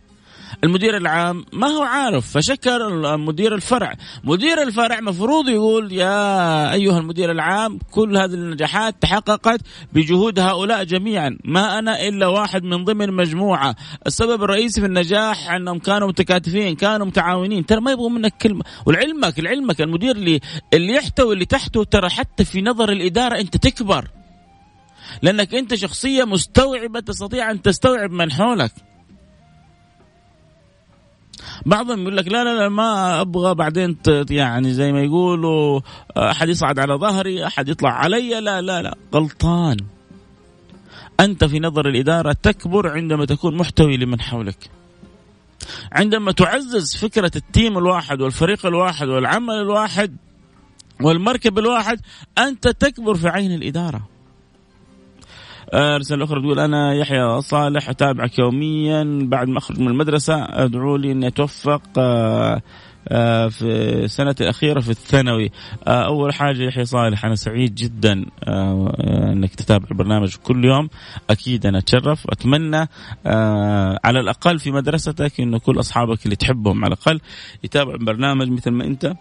المدير 0.63 0.97
العام 0.97 1.45
ما 1.53 1.67
هو 1.67 1.83
عارف 1.83 2.31
فشكر 2.31 3.17
مدير 3.17 3.55
الفرع. 3.55 3.95
مدير 4.23 4.61
الفرع 4.61 4.99
مفروض 4.99 5.49
يقول 5.49 5.91
يا 5.91 6.73
أيها 6.73 6.99
المدير 6.99 7.31
العام 7.31 7.79
كل 7.91 8.17
هذه 8.17 8.33
النجاحات 8.33 8.95
تحققت 9.01 9.61
بجهود 9.93 10.39
هؤلاء 10.39 10.83
جميعا. 10.83 11.37
ما 11.45 11.79
أنا 11.79 12.07
إلا 12.07 12.27
واحد 12.27 12.63
من 12.63 12.85
ضمن 12.85 13.13
مجموعة. 13.13 13.75
السبب 14.07 14.43
الرئيسي 14.43 14.81
في 14.81 14.87
النجاح 14.87 15.51
أنهم 15.51 15.79
كانوا 15.79 16.07
متكاتفين 16.07 16.75
كانوا 16.75 17.05
متعاونين. 17.05 17.65
ترى 17.65 17.81
ما 17.81 17.91
يبغوا 17.91 18.09
منك 18.09 18.33
كلمة. 18.41 18.63
ولعلمك 18.85 19.39
لعلمك 19.39 19.81
المدير 19.81 20.15
اللي 20.15 20.39
اللي 20.73 20.93
يحتوي 20.93 21.33
اللي 21.33 21.45
تحته 21.45 21.83
ترى 21.83 22.09
حتى 22.09 22.45
في 22.45 22.61
نظر 22.61 22.91
الإدارة 22.91 23.39
أنت 23.39 23.57
تكبر. 23.57 24.07
لأنك 25.21 25.55
أنت 25.55 25.75
شخصية 25.75 26.23
مستوعبة 26.23 26.99
تستطيع 26.99 27.51
أن 27.51 27.61
تستوعب 27.61 28.11
من 28.11 28.31
حولك. 28.31 28.71
بعضهم 31.65 32.01
يقول 32.01 32.17
لك 32.17 32.27
لا 32.27 32.43
لا 32.43 32.57
لا 32.59 32.69
ما 32.69 33.21
أبغى. 33.21 33.55
بعدين 33.55 33.97
يعني 34.29 34.73
زي 34.73 34.91
ما 34.91 35.03
يقولوا 35.03 35.81
أحد 36.17 36.49
يصعد 36.49 36.79
على 36.79 36.93
ظهري 36.93 37.47
أحد 37.47 37.69
يطلع 37.69 37.89
علي. 37.89 38.41
لا 38.41 38.61
لا 38.61 38.81
لا 38.81 38.97
غلطان. 39.13 39.77
أنت 41.19 41.45
في 41.45 41.59
نظر 41.59 41.89
الإدارة 41.89 42.35
تكبر 42.43 42.89
عندما 42.89 43.25
تكون 43.25 43.57
محتوي 43.57 43.97
لمن 43.97 44.21
حولك. 44.21 44.69
عندما 45.91 46.31
تعزز 46.31 46.95
فكرة 46.95 47.31
التيم 47.35 47.77
الواحد 47.77 48.21
والفريق 48.21 48.65
الواحد 48.65 49.07
والعمل 49.07 49.53
الواحد 49.53 50.17
والمركب 51.01 51.59
الواحد 51.59 51.99
أنت 52.37 52.67
تكبر 52.67 53.15
في 53.15 53.27
عين 53.29 53.53
الإدارة. 53.53 54.08
رسالة 55.75 56.23
أخرى 56.23 56.41
تقول 56.41 56.59
أنا 56.59 56.93
يحيى 56.93 57.41
صالح 57.41 57.89
أتابعك 57.89 58.39
يوميا. 58.39 59.19
بعد 59.21 59.47
ما 59.47 59.57
أخرج 59.57 59.79
من 59.79 59.87
المدرسة 59.87 60.45
أدعو 60.49 60.95
لي 60.95 61.11
أني 61.11 61.27
أتوفق 61.27 61.81
آه، 61.97 62.61
آه، 63.07 63.47
في 63.47 63.65
السنة 64.03 64.35
الأخيرة 64.41 64.79
في 64.79 64.89
الثانوي. 64.89 65.51
آه، 65.87 66.05
أول 66.05 66.33
حاجة 66.33 66.63
يحيى 66.63 66.85
صالح 66.85 67.25
أنا 67.25 67.35
سعيد 67.35 67.75
جدا 67.75 68.25
أنك 68.47 69.55
تتابع 69.55 69.87
البرنامج 69.91 70.35
كل 70.35 70.65
يوم. 70.65 70.89
أكيد 71.29 71.65
أنا 71.65 71.77
أتشرف 71.77 72.25
وأتمنى 72.25 72.87
على 74.05 74.19
الأقل 74.19 74.59
في 74.59 74.71
مدرستك 74.71 75.39
أنه 75.39 75.59
كل 75.59 75.79
أصحابك 75.79 76.25
اللي 76.25 76.35
تحبهم 76.35 76.85
على 76.85 76.93
الأقل 76.93 77.21
يتابعوا 77.63 77.97
البرنامج 77.97 78.49
مثل 78.49 78.71
ما 78.71 78.85
أنت. 78.85 79.13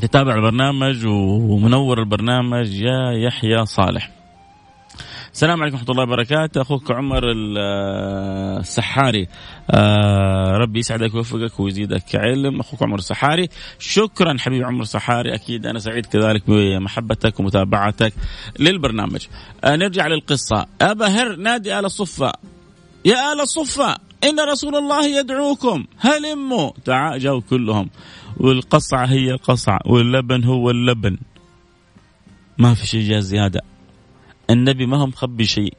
تتابع 0.00 0.34
البرنامج 0.34 1.06
ومنور 1.06 2.00
البرنامج. 2.00 2.80
يا 2.80 3.12
يحيى 3.12 3.66
صالح. 3.66 4.21
السلام 5.34 5.62
عليكم 5.62 5.76
ورحمة 5.76 5.90
الله 5.90 6.02
وبركاته. 6.02 6.60
أخوك 6.60 6.90
عمر 6.90 7.22
السحاري. 8.60 9.28
آه 9.70 10.56
ربي 10.56 10.78
يسعدك 10.78 11.14
ويوفقك 11.14 11.60
ويزيدك 11.60 12.16
علم 12.16 12.60
أخوك 12.60 12.82
عمر 12.82 12.98
السحاري. 12.98 13.48
شكرا 13.78 14.36
حبيبي 14.38 14.64
عمر 14.64 14.82
السحاري. 14.82 15.34
أكيد 15.34 15.66
أنا 15.66 15.78
سعيد 15.78 16.06
كذلك 16.06 16.42
بمحبتك 16.46 17.40
ومتابعتك 17.40 18.12
للبرنامج. 18.60 19.26
آه 19.64 19.76
نرجع 19.76 20.06
للقصة. 20.06 20.66
أبا 20.80 21.06
هر 21.06 21.36
نادي 21.36 21.78
آل 21.78 21.84
الصفة 21.84 22.32
يا 23.04 23.32
آل 23.32 23.40
الصفة 23.40 23.96
إن 24.24 24.40
رسول 24.40 24.76
الله 24.76 25.06
يدعوكم. 25.18 25.84
هلموا 25.98 26.70
تعال 26.84 27.20
جو 27.20 27.40
كلهم. 27.40 27.90
والقصعة 28.36 29.06
هي 29.06 29.30
القصعة 29.30 29.78
واللبن 29.86 30.44
هو 30.44 30.70
اللبن. 30.70 31.18
ما 32.58 32.74
في 32.74 32.86
شيء 32.86 33.08
جاء 33.08 33.20
زيادة. 33.20 33.60
النبي 34.52 34.86
ما 34.86 34.96
هو 34.96 35.06
مخبي 35.06 35.44
شيء. 35.44 35.74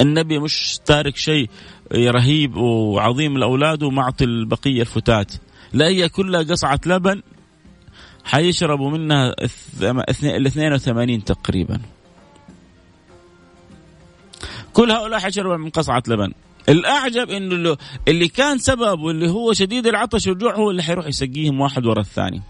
النبي 0.00 0.38
مش 0.38 0.80
تارك 0.86 1.16
شيء 1.16 1.50
رهيب 1.92 2.56
وعظيم 2.56 3.38
لأولاده 3.38 3.86
ومعطي 3.86 4.24
البقية 4.24 4.80
الفتات. 4.80 5.32
لا 5.72 5.86
هي 5.86 6.08
كلها 6.08 6.42
قصعة 6.42 6.80
لبن 6.86 7.22
حيشربوا 8.24 8.90
منها 8.90 9.34
ال 10.22 10.46
82 10.46 11.24
تقريبا. 11.24 11.80
كل 14.72 14.90
هؤلاء 14.90 15.20
حيشربوا 15.20 15.56
من 15.56 15.70
قصعة 15.70 16.02
لبن. 16.08 16.32
الأعجب 16.68 17.30
إنه 17.30 17.76
اللي 18.08 18.28
كان 18.28 18.58
سبب 18.58 19.00
واللي 19.00 19.30
هو 19.30 19.52
شديد 19.52 19.86
العطش 19.86 20.26
والجوع 20.26 20.56
هو 20.56 20.70
اللي 20.70 20.82
حيروح 20.82 21.06
يسقيهم 21.06 21.60
واحد 21.60 21.86
ورا 21.86 22.00
الثاني. 22.00 22.42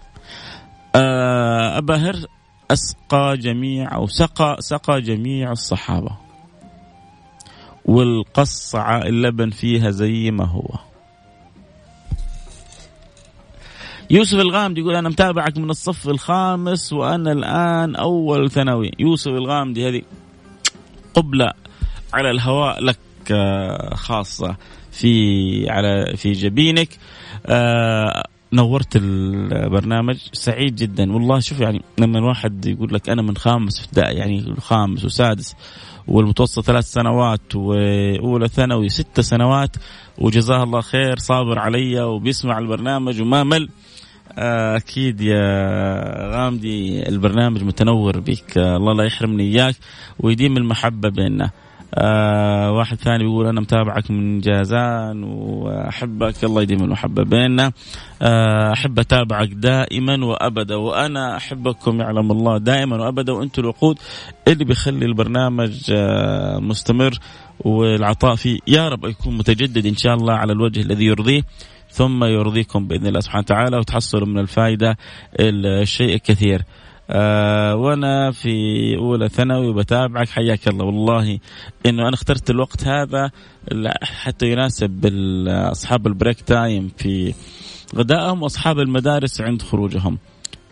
آه، 0.95 1.77
أبا 1.77 1.95
هر 1.95 2.25
أسقى 2.71 3.37
جميع 3.37 3.95
أو 3.95 4.07
سقى 4.07 4.57
سقى 4.59 5.01
جميع 5.01 5.51
الصحابة. 5.51 6.11
والقصعة 7.85 9.01
اللبن 9.01 9.49
فيها 9.49 9.89
زي 9.89 10.31
ما 10.31 10.45
هو. 10.45 10.67
يوسف 14.09 14.39
الغامدي 14.39 14.81
يقول 14.81 14.95
أنا 14.95 15.09
متابعك 15.09 15.57
من 15.57 15.69
الصف 15.69 16.09
الخامس 16.09 16.93
وأنا 16.93 17.31
الآن 17.31 17.95
أول 17.95 18.51
ثانوي. 18.51 18.91
يوسف 18.99 19.31
الغامدي 19.31 19.89
هذه 19.89 20.01
قبلة 21.13 21.53
على 22.13 22.31
الهواء 22.31 22.83
لك 22.83 22.99
خاصة 23.93 24.55
في 24.91 25.69
على 25.69 26.17
في 26.17 26.31
جبينك. 26.31 26.89
آه 27.45 28.27
نورت 28.53 28.95
البرنامج 28.95 30.17
سعيد 30.33 30.75
جدا. 30.75 31.13
والله 31.13 31.39
شوف 31.39 31.59
يعني 31.59 31.81
لما 31.97 32.19
الواحد 32.19 32.65
يقول 32.65 32.93
لك 32.93 33.09
أنا 33.09 33.21
من 33.21 33.37
خامس 33.37 33.83
ابتدائي 33.85 34.17
يعني 34.17 34.55
خامس 34.59 35.05
وسادس 35.05 35.55
والمتوسط 36.07 36.63
ثلاث 36.63 36.85
سنوات 36.85 37.55
وأولى 37.55 38.47
ثانوي 38.47 38.89
ست 38.89 39.19
سنوات 39.19 39.75
وجزاه 40.17 40.63
الله 40.63 40.81
خير 40.81 41.19
صابر 41.19 41.59
علي 41.59 42.01
وبيسمع 42.01 42.57
البرنامج 42.57 43.21
وما 43.21 43.43
مل. 43.43 43.69
آه، 44.37 44.77
أكيد 44.77 45.21
يا 45.21 45.43
غامدي 46.35 47.09
البرنامج 47.09 47.63
متنور 47.63 48.19
بك. 48.19 48.57
الله 48.57 48.93
لا 48.93 49.03
يحرمني 49.03 49.43
إياك 49.43 49.75
ويديم 50.19 50.57
المحبة 50.57 51.09
بيننا. 51.09 51.51
آه 51.95 52.71
واحد 52.71 52.97
ثاني 52.97 53.23
بيقول 53.23 53.47
أنا 53.47 53.61
متابعك 53.61 54.11
من 54.11 54.39
جازان 54.39 55.23
وأحبك 55.23 56.43
الله 56.43 56.61
يديم 56.61 56.83
المحبة 56.83 57.23
بيننا. 57.23 57.71
آه 58.21 58.73
أحب 58.73 58.99
أتابعك 58.99 59.49
دائما 59.49 60.25
وأبدا 60.25 60.75
وأنا 60.75 61.37
أحبكم 61.37 61.99
يعلم 61.99 62.31
الله 62.31 62.57
دائما 62.57 62.97
وأبدا. 62.97 63.33
وأنتم 63.33 63.61
الوقود 63.61 63.97
اللي 64.47 64.65
بيخلي 64.65 65.05
البرنامج 65.05 65.91
آه 65.91 66.59
مستمر 66.59 67.19
والعطاء 67.59 68.35
فيه. 68.35 68.59
يا 68.67 68.89
رب 68.89 69.05
يكون 69.05 69.37
متجدد 69.37 69.85
إن 69.85 69.95
شاء 69.95 70.13
الله 70.15 70.33
على 70.33 70.53
الوجه 70.53 70.81
الذي 70.81 71.05
يرضيه 71.05 71.41
ثم 71.89 72.23
يرضيكم 72.23 72.87
بإذن 72.87 73.07
الله 73.07 73.19
سبحانه 73.19 73.43
وتعالى 73.43 73.77
وتحصلوا 73.77 74.27
من 74.27 74.39
الفائدة 74.39 74.97
الشيء 75.39 76.13
الكثير. 76.15 76.61
آه 77.11 77.75
وأنا 77.75 78.31
في 78.31 78.49
أولى 78.97 79.29
ثانوي 79.29 79.67
وبتابعك 79.67 80.29
حياك 80.29 80.67
الله. 80.67 80.85
والله 80.85 81.39
إنه 81.85 82.03
أنا 82.07 82.13
اخترت 82.13 82.49
الوقت 82.49 82.87
هذا 82.87 83.31
حتى 84.01 84.51
يناسب 84.51 85.05
أصحاب 85.47 86.07
ال 86.07 86.13
break 86.13 86.41
time 86.41 86.91
في 86.97 87.33
غدائهم 87.95 88.43
وأصحاب 88.43 88.79
المدارس 88.79 89.41
عند 89.41 89.61
خروجهم. 89.61 90.17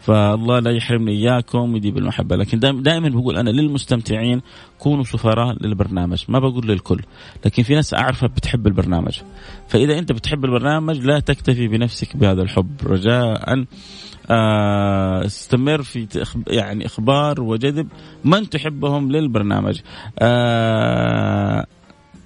فالله 0.02 0.60
لا 0.60 0.71
يحرمني 0.71 1.12
إياكم 1.12 1.73
ويديم 1.73 1.97
المحبة. 1.97 2.36
لكن 2.36 2.60
دائما 2.60 3.10
بقول 3.10 3.38
أنا 3.38 3.50
للمستمعين 3.50 4.41
كونوا 4.80 5.04
سفراء 5.04 5.63
للبرنامج 5.63 6.23
ما 6.28 6.39
بقول 6.39 6.67
للكل. 6.67 7.02
لكن 7.45 7.63
في 7.63 7.76
ناس 7.76 7.93
أعرفها 7.93 8.28
بتحب 8.28 8.67
البرنامج. 8.67 9.19
فإذا 9.67 10.00
أنت 10.00 10.12
بتحب 10.12 10.45
البرنامج 10.45 11.00
لا 11.00 11.19
تكتفي 11.19 11.67
بنفسك 11.67 12.17
بهذا 12.17 12.41
الحب. 12.41 12.71
رجاء 12.84 13.65
استمر 15.26 15.82
في 15.82 16.08
يعني 16.48 16.86
إخبار 16.86 17.42
وجذب 17.42 17.88
من 18.26 18.50
تحبهم 18.50 19.12
للبرنامج. 19.12 19.80
آه، 20.20 21.66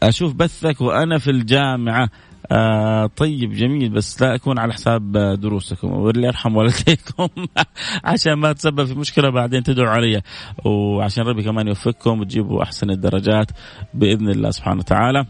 أشوف 0.04 0.34
بثك 0.34 0.82
وأنا 0.82 1.18
في 1.18 1.32
الجامعة. 1.32 2.10
آه 2.52 3.06
طيب 3.06 3.54
جميل 3.54 3.90
بس 3.90 4.22
لا 4.22 4.36
أكون 4.36 4.60
على 4.60 4.74
حساب 4.74 5.12
دروسكم. 5.18 5.92
واللي 5.92 6.28
يرحم 6.28 6.56
والديكم 6.56 7.28
عشان 8.04 8.34
ما 8.34 8.54
تسبب 8.54 8.86
في 8.86 8.96
مشكلة 8.96 9.30
بعدين 9.30 9.64
تدعوا 9.64 9.90
علي. 9.90 10.22
وعشان 10.66 11.24
ربي 11.24 11.44
كمان 11.44 11.68
يوفقكم 11.68 12.20
وتجيبوا 12.20 12.64
أحسن 12.64 12.90
الدرجات 12.90 13.52
بإذن 13.94 14.30
الله 14.30 14.52
سبحانه 14.52 14.80
وتعالى. 14.80 15.26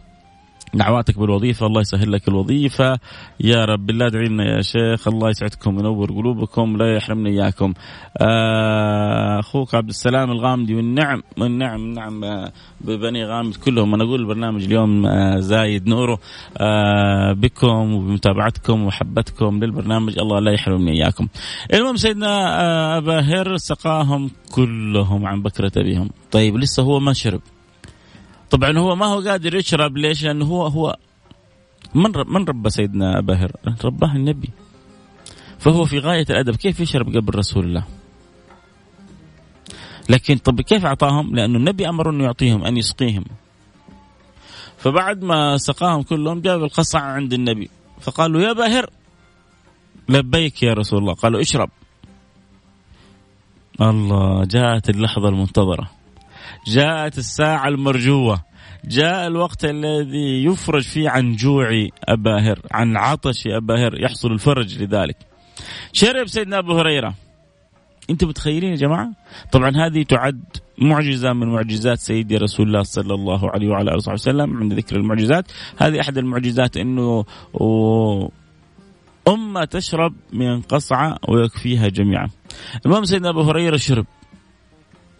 دعواتك 0.74 1.20
بالوظيفة 1.20 1.66
الله 1.68 1.82
يسهل 1.82 2.12
لك 2.12 2.28
الوظيفة. 2.28 3.00
يا 3.40 3.66
رب 3.66 3.86
بالله 3.86 4.08
ادعي 4.08 4.26
لنا 4.26 4.44
يا 4.56 4.62
شيخ 4.62 5.08
الله 5.08 5.30
يسعدكم 5.30 5.78
وينور 5.78 6.12
قلوبكم 6.12 6.78
لا 6.78 6.96
يحرمنا 6.96 7.30
إياكم. 7.30 7.74
آه، 8.18 9.40
أخوك 9.40 9.76
عبد 9.76 9.90
السلام 9.90 10.32
الغامدي 10.32 10.76
والنعم 10.76 11.24
والنعم 11.38 11.94
نعم 11.94 12.24
آه، 12.24 12.52
ببني 12.82 13.26
غامد 13.26 13.56
كلهم. 13.56 13.94
أنا 13.94 14.04
أقول 14.04 14.20
البرنامج 14.22 14.64
اليوم 14.64 15.06
آه، 15.06 15.40
زايد 15.40 15.88
نوره. 15.88 16.20
بكم 17.34 17.94
وبمتابعتكم 17.94 18.82
ومحبتكم 18.82 19.64
للبرنامج 19.64 20.20
الله 20.20 20.40
لا 20.40 20.52
يحرمني 20.52 20.92
إياكم. 20.92 21.28
المهم 21.74 21.96
سيدنا 21.96 22.98
أبا 22.98 23.20
هر 23.20 23.58
سقاهم 23.58 24.32
كلهم 24.52 25.26
عن 25.26 25.42
بكرة 25.42 25.72
أبيهم. 25.78 26.10
طيب 26.32 26.58
لسه 26.58 26.84
هو 26.84 27.00
ما 27.00 27.14
شرب. 27.14 27.42
طبعا 28.52 28.78
هو 28.78 28.96
ما 28.96 29.06
هو 29.06 29.20
قادر 29.20 29.56
يشرب 29.56 29.98
ليش؟ 29.98 30.24
لأنه 30.24 30.46
هو 30.46 30.68
هو 30.68 30.98
من 31.96 32.12
رب 32.12 32.28
من 32.28 32.46
ربى 32.46 32.70
سيدنا 32.70 33.22
باهر؟ 33.22 33.52
رباه 33.84 34.16
النبي 34.16 34.50
فهو 35.60 35.86
في 35.86 36.00
غاية 36.00 36.26
الأدب 36.30 36.56
كيف 36.56 36.80
يشرب 36.80 37.16
قبل 37.16 37.36
رسول 37.36 37.66
الله؟ 37.66 37.84
لكن 40.10 40.38
طب 40.38 40.62
كيف 40.62 40.86
أعطاهم؟ 40.86 41.36
لأنه 41.36 41.58
النبي 41.58 41.90
أمر 41.90 42.10
أنه 42.10 42.24
يعطيهم 42.24 42.64
أن 42.64 42.78
يسقيهم 42.78 43.26
فبعد 44.78 45.24
ما 45.24 45.58
سقاهم 45.58 46.02
كلهم 46.04 46.42
جاب 46.42 46.64
القصع 46.64 47.00
عند 47.00 47.34
النبي 47.34 47.70
فقالوا 48.02 48.42
يا 48.42 48.54
باهر 48.54 48.90
لبيك 50.10 50.64
يا 50.64 50.74
رسول 50.74 51.00
الله 51.00 51.14
قالوا 51.14 51.42
اشرب 51.42 51.70
الله 53.82 54.46
جاءت 54.46 54.90
اللحظة 54.90 55.30
المنتظرة 55.30 56.01
جاءت 56.68 57.18
الساعة 57.18 57.68
المرجوة. 57.68 58.42
جاء 58.86 59.28
الوقت 59.28 59.66
الذي 59.66 60.44
يفرج 60.46 60.82
فيه 60.82 61.10
عن 61.10 61.36
جوع 61.36 61.88
أباهر 62.04 62.60
عن 62.72 62.98
عطش 62.98 63.48
أباهر 63.48 64.02
يحصل 64.02 64.32
الفرج 64.32 64.84
لذلك. 64.84 65.18
شرب 65.94 66.28
سيدنا 66.28 66.60
أبو 66.60 66.80
هريرة. 66.80 67.14
أنتم 68.10 68.28
متخيلين 68.28 68.72
يا 68.72 68.76
جماعة؟ 68.76 69.12
طبعا 69.52 69.72
هذه 69.76 70.04
تعد 70.04 70.44
معجزة 70.78 71.34
من 71.34 71.48
معجزات 71.48 72.00
سيدي 72.00 72.38
رسول 72.38 72.68
الله 72.68 72.84
صلى 72.84 73.14
الله 73.14 73.50
عليه 73.50 73.70
وعلى 73.70 73.90
آله 73.90 73.96
وصحبه 73.96 74.14
وسلم 74.14 74.58
عند 74.58 74.74
ذكر 74.74 74.96
المعجزات. 74.96 75.52
هذه 75.78 76.02
أحد 76.02 76.18
المعجزات 76.18 76.78
أنه 76.78 77.26
أمة 79.28 79.66
تشرب 79.66 80.14
من 80.34 80.62
قصعة 80.62 81.18
ويكفيها 81.28 81.88
جميعا. 81.88 82.30
المهم 82.86 83.06
سيدنا 83.06 83.30
أبو 83.30 83.42
هريرة 83.42 83.78
شرب. 83.78 84.06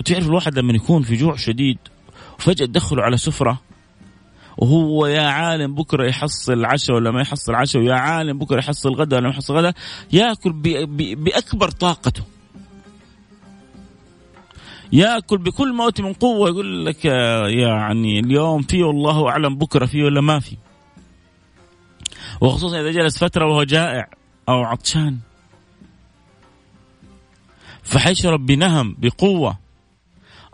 وتعرف 0.02 0.28
الواحد 0.28 0.60
لما 0.60 0.74
يكون 0.74 1.04
في 1.04 1.16
جوع 1.16 1.36
شديد 1.36 1.78
وفجأة 2.40 2.66
تدخله 2.66 3.04
على 3.04 3.18
سفرة 3.18 3.62
وهو 4.58 5.08
يا 5.08 5.22
عالم 5.22 5.76
بكرة 5.76 6.08
يحصل 6.08 6.66
عشاء 6.66 6.96
ولا 6.96 7.12
ما 7.12 7.22
يحصل 7.22 7.56
عشاء 7.56 7.82
ويا 7.82 7.94
عالم 7.94 8.38
بكرة 8.38 8.60
يحصل 8.60 8.90
غدا 8.90 9.18
ولا 9.18 9.28
ما 9.28 9.34
يحصل 9.34 9.56
غدا 9.56 9.74
ياكل 10.14 10.52
بأكبر 11.16 11.70
طاقته. 11.70 12.24
ياكل 14.94 15.38
بكل 15.38 15.74
ما 15.74 15.84
اوتي 15.84 16.02
من 16.02 16.14
قوة 16.14 16.50
يقول 16.50 16.86
لك 16.86 17.06
يعني 17.06 18.20
اليوم 18.20 18.62
فيه 18.62 18.84
والله 18.84 19.30
أعلم 19.30 19.56
بكرة 19.56 19.86
فيه 19.86 20.04
ولا 20.04 20.22
ما 20.22 20.40
في. 20.40 20.58
وخصوصا 22.42 22.82
إذا 22.82 22.92
جلس 22.92 23.18
فترة 23.18 23.46
وهو 23.46 23.64
جائع 23.64 24.10
أو 24.50 24.64
عطشان. 24.64 25.18
فحيشرب 27.84 28.46
بنهم 28.46 28.96
بقوة. 29.00 29.71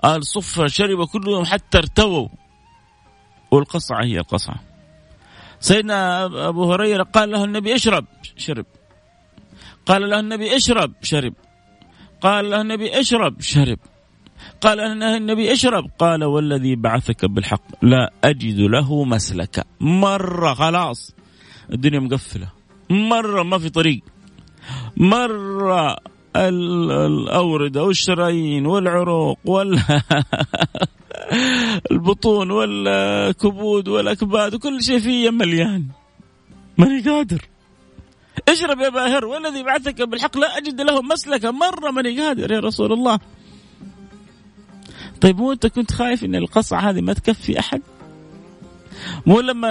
آل 0.08 0.26
صفة 0.26 0.68
شرب 0.68 1.08
كلهم 1.08 1.46
حتى 1.46 1.78
ارتووا. 1.78 2.28
والقصعة 3.52 4.04
هي 4.04 4.18
القصعة 4.18 4.60
سيدنا 5.60 6.26
أبو 6.26 6.74
هريرة 6.74 7.04
قال 7.04 7.32
له 7.32 7.44
النبي 7.44 7.76
اشرب 7.76 8.06
شرب. 8.38 8.66
قال 9.86 10.10
له 10.10 10.20
النبي 10.20 10.56
اشرب 10.56 10.94
شرب. 11.02 11.34
قال 12.22 12.50
له 12.50 12.62
النبي 12.62 13.00
اشرب 13.00 13.42
شرب. 13.42 13.80
قال 14.62 14.78
له 14.78 15.18
النبي 15.18 15.54
اشرب. 15.54 15.90
قال 16.00 16.24
والذي 16.24 16.76
بعثك 16.76 17.26
بالحق 17.26 17.68
لا 17.82 18.14
أجد 18.24 18.60
له 18.60 19.04
مسلك. 19.04 19.66
مرة 19.82 20.54
خلاص. 20.54 21.16
الدنيا 21.74 22.00
مقفلة. 22.00 22.50
مرة 22.90 23.44
ما 23.44 23.58
في 23.58 23.70
طريق. 23.70 24.02
مرة 24.98 25.98
الأوردة 26.38 27.84
والشرايين 27.84 28.66
والعروق 28.66 29.40
وال 29.46 29.80
البطون 31.92 32.52
والكبود 32.52 33.88
والأكباد 33.88 34.54
وكل 34.54 34.84
شيء 34.84 35.00
فيه 35.00 35.30
مليان. 35.30 35.86
ماني 36.78 37.02
قادر. 37.02 37.42
اشرب 38.50 38.80
يا 38.80 38.90
باهر 38.90 39.26
والذي 39.26 39.64
بعثك 39.64 40.02
بالحق 40.02 40.38
لا 40.38 40.58
أجد 40.58 40.82
له 40.82 41.02
مسلكا 41.02 41.52
مرة 41.52 41.92
ماني 41.92 42.22
قادر 42.22 42.52
يا 42.52 42.60
رسول 42.60 42.94
الله. 42.94 43.20
طيب 45.22 45.38
مو 45.38 45.52
أنت 45.52 45.68
كنت 45.68 45.92
خايف 45.92 46.24
أن 46.24 46.36
القصعة 46.36 46.90
هذه 46.90 47.02
ما 47.02 47.14
تكفي 47.14 47.60
أحد؟ 47.60 47.82
مو 49.26 49.40
لما 49.40 49.70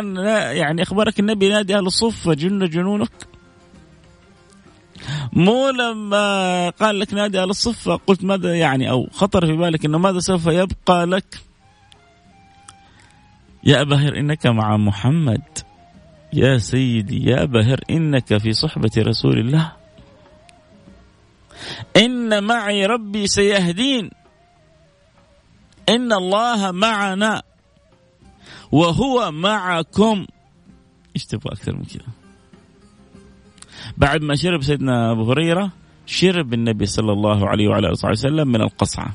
يعني 0.52 0.82
أخبرك 0.82 1.20
النبي 1.20 1.48
نادي 1.48 1.76
أهل 1.76 1.86
الصفة 1.86 2.34
جن 2.34 2.68
جنونك؟ 2.68 3.35
مو 5.32 5.70
لما 5.70 6.70
قال 6.70 6.98
لك 6.98 7.14
نادي 7.14 7.40
أهل 7.40 7.50
الصفة 7.50 7.96
قلت 7.96 8.24
ماذا 8.24 8.54
يعني؟ 8.54 8.90
أو 8.90 9.08
خطر 9.12 9.46
في 9.46 9.52
بالك 9.52 9.84
أنه 9.84 9.98
ماذا 9.98 10.18
سوف 10.18 10.46
يبقى 10.46 11.06
لك؟ 11.06 11.40
يا 13.64 13.80
أبهر 13.82 14.18
إنك 14.18 14.46
مع 14.46 14.76
محمد. 14.76 15.42
يا 16.32 16.58
سيدي 16.58 17.30
يا 17.30 17.44
بهر 17.44 17.80
إنك 17.90 18.36
في 18.36 18.52
صحبة 18.52 18.90
رسول 18.98 19.38
الله. 19.38 19.72
إن 21.96 22.44
معي 22.44 22.86
ربي 22.86 23.26
سيهدين. 23.26 24.10
إن 25.88 26.12
الله 26.12 26.70
معنا. 26.70 27.42
وهو 28.72 29.30
معكم. 29.30 30.26
إيش 31.16 31.24
تبغى 31.24 31.52
أكثر 31.52 31.76
من 31.76 31.84
كذا؟ 31.84 32.25
بعد 33.96 34.22
ما 34.22 34.34
شرب 34.34 34.62
سيدنا 34.62 35.12
أبو 35.12 35.30
هريرة 35.30 35.72
شرب 36.06 36.54
النبي 36.54 36.86
صلى 36.86 37.12
الله 37.12 37.48
عليه 37.48 37.68
وعلى 37.68 37.88
آله 37.88 38.10
وسلم 38.10 38.48
من 38.48 38.60
القصعة. 38.60 39.14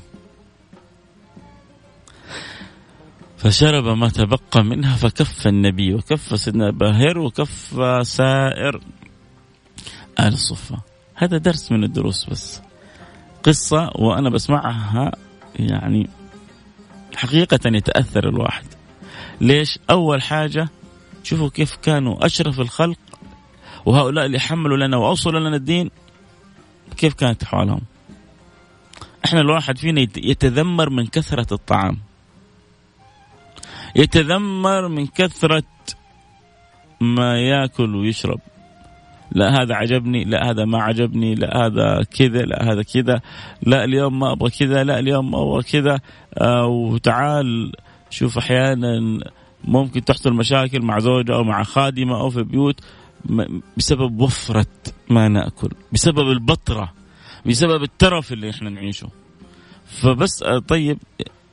فشرب 3.36 3.84
ما 3.84 4.08
تبقى 4.08 4.64
منها 4.64 4.96
فكف 4.96 5.46
النبي 5.46 5.94
وكف 5.94 6.40
سيدنا 6.40 6.70
باهر 6.70 7.18
وكف 7.18 7.74
سائر 8.02 8.80
أهل 10.18 10.32
الصفه 10.32 10.78
هذا 11.14 11.36
درس 11.36 11.72
من 11.72 11.84
الدروس 11.84 12.30
بس. 12.30 12.62
قصة 13.42 13.90
وأنا 13.94 14.30
بسمعها 14.30 15.12
يعني 15.56 16.10
حقيقة 17.16 17.60
يتأثر 17.66 18.28
الواحد. 18.28 18.64
ليش؟ 19.40 19.78
أول 19.90 20.22
حاجة 20.22 20.68
شوفوا 21.22 21.48
كيف 21.48 21.76
كانوا 21.76 22.26
أشرف 22.26 22.60
الخلق 22.60 22.98
وهؤلاء 23.86 24.26
اللي 24.26 24.40
حملوا 24.40 24.76
لنا 24.76 24.96
وأوصلوا 24.96 25.40
لنا 25.40 25.56
الدين 25.56 25.90
كيف 26.96 27.14
كانت 27.14 27.42
أحوالهم؟ 27.42 27.80
إحنا 29.24 29.40
الواحد 29.40 29.78
فينا 29.78 30.00
يتذمر 30.16 30.90
من 30.90 31.06
كثرة 31.06 31.54
الطعام. 31.54 31.98
يتذمر 33.96 34.88
من 34.88 35.06
كثرة 35.06 35.62
ما 37.00 37.38
يأكل 37.38 37.96
ويشرب. 37.96 38.40
لا 39.32 39.62
هذا 39.62 39.74
عجبني 39.74 40.24
لا 40.24 40.50
هذا 40.50 40.64
ما 40.64 40.82
عجبني 40.82 41.34
لا 41.34 41.66
هذا 41.66 42.02
كذا 42.18 42.42
لا 42.42 42.72
هذا 42.72 42.82
كذا 42.82 43.20
لا 43.62 43.84
اليوم 43.84 44.18
ما 44.18 44.32
أبغى 44.32 44.50
كذا 44.50 44.84
لا 44.84 44.98
اليوم 44.98 45.30
ما 45.30 45.42
أبغى 45.42 45.62
كذا. 45.62 46.00
آه 46.38 46.66
وتعال 46.66 47.72
شوف 48.10 48.38
أحيانا 48.38 49.20
ممكن 49.64 50.04
تحصل 50.04 50.32
مشاكل 50.32 50.82
مع 50.82 50.98
زوجة 50.98 51.34
أو 51.34 51.44
مع 51.44 51.62
خادمة 51.62 52.20
أو 52.20 52.30
في 52.30 52.42
بيوت. 52.42 52.80
بسبب 53.76 54.20
وفرة 54.20 54.66
ما 55.10 55.28
نأكل 55.28 55.68
بسبب 55.92 56.30
البطرة 56.30 56.92
بسبب 57.46 57.82
الترف 57.82 58.32
اللي 58.32 58.50
إحنا 58.50 58.70
نعيشه 58.70 59.08
فبس 59.86 60.42
آه، 60.42 60.58
طيب 60.58 60.98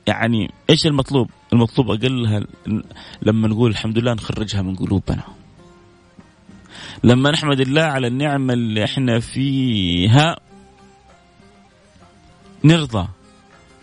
يعني 0.06 0.50
إيش 0.70 0.86
المطلوب؟ 0.86 1.30
المطلوب 1.52 1.90
اقلها 1.90 2.46
لما 3.22 3.48
نقول 3.48 3.70
الحمد 3.70 3.98
لله 3.98 4.14
نخرجها 4.14 4.62
من 4.62 4.76
قلوبنا. 4.76 5.22
لما 7.04 7.30
نحمد 7.30 7.60
الله 7.60 7.82
على 7.82 8.06
النعمة 8.06 8.52
اللي 8.52 8.84
إحنا 8.84 9.20
فيها 9.20 10.36
نرضى 12.64 13.08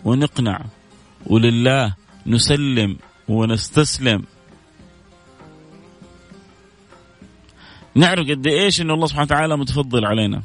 ونقنع 0.04 0.64
ولله 1.26 1.94
نسلم 2.26 2.96
ونستسلم 3.28 4.24
نعرف 7.94 8.30
قد 8.30 8.46
إيش 8.46 8.80
إن 8.80 8.90
الله 8.90 9.06
سبحانه 9.06 9.24
وتعالى 9.24 9.56
متفضل 9.56 10.04
علينا. 10.04 10.42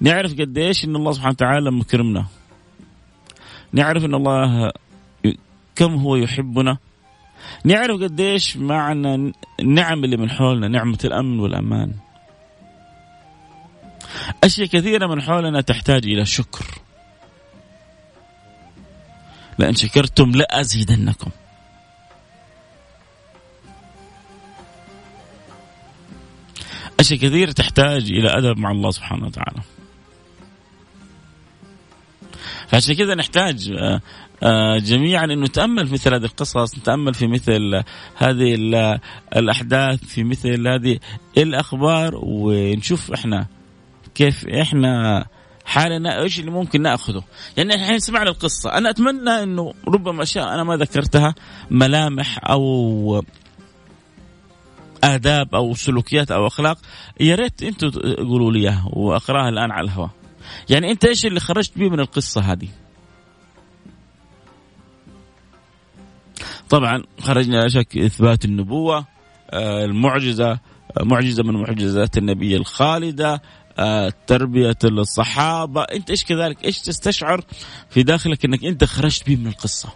نعرف 0.00 0.32
قد 0.32 0.58
إيش 0.58 0.84
إن 0.84 0.96
الله 0.96 1.12
سبحانه 1.12 1.32
وتعالى 1.32 1.70
مكرمنا. 1.70 2.26
نعرف 3.72 4.04
إن 4.04 4.14
الله 4.14 4.72
كم 5.76 5.94
هو 5.94 6.16
يحبنا. 6.16 6.78
نعرف 7.64 8.02
قديش 8.02 8.56
معنى 8.56 9.32
النعم 9.60 10.04
اللي 10.04 10.16
من 10.16 10.30
حولنا 10.30 10.68
نعمة 10.68 10.98
الأمن 11.04 11.40
والأمان. 11.40 11.94
أشياء 14.44 14.66
كثيرة 14.66 15.06
من 15.06 15.22
حولنا 15.22 15.60
تحتاج 15.60 16.04
إلى 16.04 16.26
شكر. 16.26 16.64
لأن 19.58 19.74
شكرتم 19.74 20.30
لأزيدنكم. 20.30 21.30
أشياء 27.00 27.18
كثيرة 27.18 27.52
تحتاج 27.52 28.10
إلى 28.10 28.28
أدب 28.38 28.58
مع 28.58 28.70
الله 28.70 28.90
سبحانه 28.90 29.26
وتعالى. 29.26 29.62
فعشان 32.68 32.94
كذا 32.94 33.14
نحتاج 33.14 33.70
آه، 33.70 34.00
آه، 34.42 34.78
جميعا 34.78 35.24
إنه 35.24 35.44
نتأمل 35.44 35.86
في 35.86 35.92
مثل 35.92 36.14
هذه 36.14 36.24
القصص 36.24 36.78
نتأمل 36.78 37.14
في 37.14 37.26
مثل 37.26 37.82
هذه 38.16 38.54
الأحداث 39.36 40.04
في 40.04 40.24
مثل 40.24 40.68
هذه 40.68 40.98
الأخبار 41.38 42.12
ونشوف 42.22 43.12
إحنا 43.12 43.46
كيف 44.14 44.48
إحنا 44.48 45.26
حالنا 45.64 46.22
إيش 46.22 46.40
اللي 46.40 46.50
ممكن 46.50 46.82
نأخذه. 46.82 47.22
يعني 47.56 47.74
الحين 47.74 47.98
سمعنا 47.98 48.30
القصة 48.30 48.72
أنا 48.72 48.90
أتمنى 48.90 49.42
إنه 49.42 49.72
ربما 49.88 50.22
أشياء 50.22 50.54
أنا 50.54 50.64
ما 50.64 50.76
ذكرتها 50.76 51.34
ملامح 51.70 52.38
أو 52.50 53.24
آداب 55.04 55.54
أو 55.54 55.74
سلوكيات 55.74 56.30
أو 56.30 56.46
أخلاق 56.46 56.78
يا 57.20 57.34
ريت 57.34 57.62
أنتم 57.62 57.90
تقولوا 57.90 58.52
لي 58.52 58.60
إياها 58.60 58.88
وأقراها 58.92 59.48
الآن 59.48 59.70
على 59.70 59.84
الهواء. 59.84 60.10
يعني 60.70 60.90
أنت 60.90 61.04
إيش 61.04 61.26
اللي 61.26 61.40
خرجت 61.40 61.78
به 61.78 61.88
من 61.88 62.00
القصة 62.00 62.40
هذه؟ 62.40 62.68
طبعا 66.68 67.02
خرجنا 67.20 67.56
لا 67.56 67.68
شك 67.68 67.96
إثبات 67.98 68.44
النبوة 68.44 69.06
آه، 69.50 69.84
المعجزة 69.84 70.50
آه، 70.50 71.04
معجزة 71.04 71.42
من 71.42 71.54
معجزات 71.54 72.18
النبي 72.18 72.56
الخالدة 72.56 73.42
آه، 73.78 74.12
تربية 74.26 74.76
الصحابة. 74.84 75.82
أنت 75.82 76.10
إيش 76.10 76.24
كذلك؟ 76.24 76.64
إيش 76.64 76.80
تستشعر 76.80 77.44
في 77.90 78.02
داخلك 78.02 78.44
إنك 78.44 78.64
أنت 78.64 78.84
خرجت 78.84 79.26
به 79.26 79.36
من 79.36 79.46
القصة؟ 79.46 79.88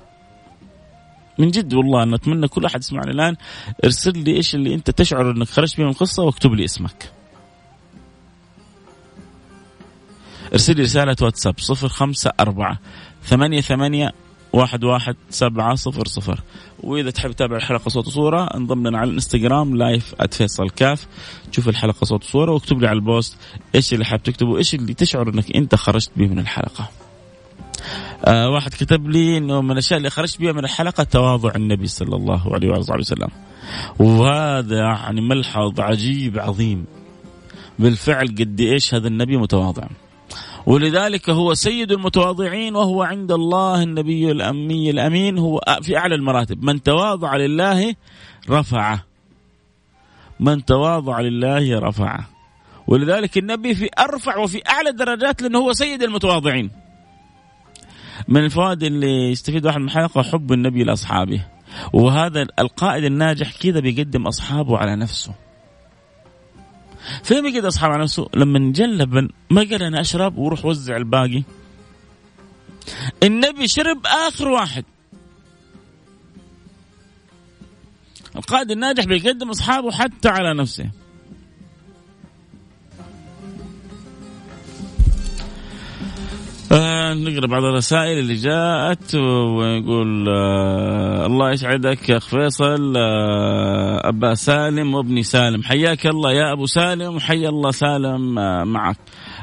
من 1.38 1.50
جد 1.50 1.74
والله 1.74 2.02
أنا 2.02 2.16
أتمنى 2.16 2.48
كل 2.48 2.64
أحد 2.64 2.80
يسمعني 2.80 3.10
الآن 3.10 3.36
ارسل 3.84 4.18
لي 4.18 4.36
إيش 4.36 4.54
اللي 4.54 4.74
أنت 4.74 4.90
تشعر 4.90 5.30
إنك 5.30 5.48
خرجت 5.48 5.78
به 5.78 5.84
من 5.84 5.90
القصة 5.90 6.22
واكتب 6.22 6.54
لي 6.54 6.64
اسمك. 6.64 7.12
ارسل 10.52 10.76
لي 10.76 10.82
رسالة 10.82 11.16
واتساب 11.22 11.58
صفر 11.58 11.88
خمسة 11.88 12.32
أربعة 12.40 12.78
ثمانية 13.24 13.60
ثمانية 13.60 14.12
واحد 14.52 14.84
واحد 14.84 15.16
سبعة 15.30 15.74
صفر 15.74 16.06
صفر. 16.06 16.40
وإذا 16.80 17.10
تحب 17.10 17.32
تتابع 17.32 17.56
الحلقة 17.56 17.88
صوت 17.88 18.06
وصورة 18.06 18.44
انضم 18.56 18.86
لنا 18.86 18.98
على 18.98 19.08
الإنستغرام 19.08 19.76
live 19.76 20.14
@فيصل 20.30 20.70
كاف. 20.70 21.06
تشوف 21.52 21.68
الحلقة 21.68 22.04
صوت 22.04 22.24
وصورة 22.24 22.52
واكتب 22.52 22.80
لي 22.80 22.86
على 22.86 22.96
ال 22.96 23.04
post 23.04 23.37
إيش 23.74 23.92
اللي 23.94 24.04
حاب 24.04 24.22
تكتبه 24.22 24.58
إيش 24.58 24.74
اللي 24.74 24.94
تشعر 24.94 25.28
إنك 25.28 25.56
أنت 25.56 25.74
خرجت 25.74 26.10
به 26.16 26.26
من 26.26 26.38
الحلقة. 26.38 26.88
آه 28.24 28.50
واحد 28.50 28.70
كتب 28.70 29.08
لي 29.08 29.38
إنه 29.38 29.62
من 29.62 29.70
الأشياء 29.70 29.98
اللي 29.98 30.10
خرجت 30.10 30.40
بها 30.40 30.52
من 30.52 30.64
الحلقة 30.64 31.04
تواضع 31.04 31.52
النبي 31.56 31.87
صلى 31.87 32.16
الله 32.16 32.54
عليه 32.54 32.68
وعلى 32.68 33.00
وسلم. 33.00 33.28
وهذا 33.98 34.76
يعني 34.76 35.20
ملحظ 35.20 35.80
عجيب 35.80 36.38
عظيم. 36.38 36.84
بالفعل 37.78 38.26
قد 38.26 38.60
إيش 38.60 38.94
هذا 38.94 39.08
النبي 39.08 39.37
متواضع. 39.37 39.88
ولذلك 40.66 41.30
هو 41.30 41.54
سيد 41.54 41.92
المتواضعين 41.92 42.76
وهو 42.76 43.02
عند 43.02 43.32
الله 43.32 43.82
النبي 43.82 44.30
الأمي 44.30 44.90
الأمين 44.90 45.38
هو 45.38 45.60
في 45.82 45.98
أعلى 45.98 46.14
المراتب 46.14 46.64
من 46.64 46.82
تواضع 46.82 47.37
لله 47.37 47.94
رفعه 48.50 49.04
من 50.40 50.64
تواضع 50.64 51.20
لله 51.20 51.78
رفعه 51.78 52.28
ولذلك 52.87 53.38
النبي 53.38 53.74
في 53.74 53.88
أرفع 53.98 54.37
وفي 54.37 54.62
أعلى 54.68 54.90
الدرجات 54.90 55.42
لأنه 55.42 55.58
هو 55.58 55.72
سيد 55.72 56.02
المتواضعين 56.02 56.70
من 58.28 58.44
الفوائد 58.44 58.82
اللي 58.82 59.30
يستفيد 59.30 59.66
واحد 59.66 59.78
من 59.78 59.84
الحلقة 59.84 60.22
حب 60.22 60.52
النبي 60.52 60.84
لأصحابه. 60.84 61.46
وهذا 61.92 62.46
القائد 62.58 63.04
الناجح 63.04 63.56
كذا 63.56 63.80
بيقدم 63.80 64.26
أصحابه 64.26 64.78
على 64.78 64.96
نفسه. 64.96 65.34
فين 67.22 67.42
بيقدر 67.42 67.68
أصحابه 67.68 67.94
على 67.94 68.02
نفسه؟ 68.02 68.28
لما 68.34 68.72
جلب 68.72 69.14
ما 69.50 69.60
قال 69.60 69.82
أنا 69.82 70.00
أشرب 70.00 70.38
وروح 70.38 70.64
وزع 70.64 70.96
الباقي. 70.96 71.42
النبي 73.22 73.68
شرب 73.68 74.06
آخر 74.06 74.48
واحد. 74.48 74.84
القائد 78.37 78.70
الناجح 78.70 79.04
بيقدم 79.04 79.50
أصحابه 79.50 79.90
حتى 79.90 80.28
على 80.28 80.54
نفسه. 80.54 80.90
آه 86.74 87.14
نقرأ 87.14 87.46
بعض 87.46 87.64
الرسائل 87.64 88.18
اللي 88.18 88.34
جاءت 88.34 89.14
ويقول 89.14 90.28
آه 90.28 91.26
الله 91.26 91.50
يسعدك 91.52 92.08
يا 92.08 92.16
أخ 92.16 92.28
فيصل 92.28 92.96
آه 92.96 94.08
أبا 94.08 94.34
سالم 94.34 94.94
وابني 94.94 95.22
سالم. 95.22 95.62
حياك 95.62 96.06
الله 96.06 96.32
يا 96.32 96.52
أبو 96.52 96.66
سالم 96.66 97.16
وحيا 97.16 97.48
الله 97.48 97.70
سالم 97.70 98.38
آه 98.38 98.64
معك. 98.64 98.96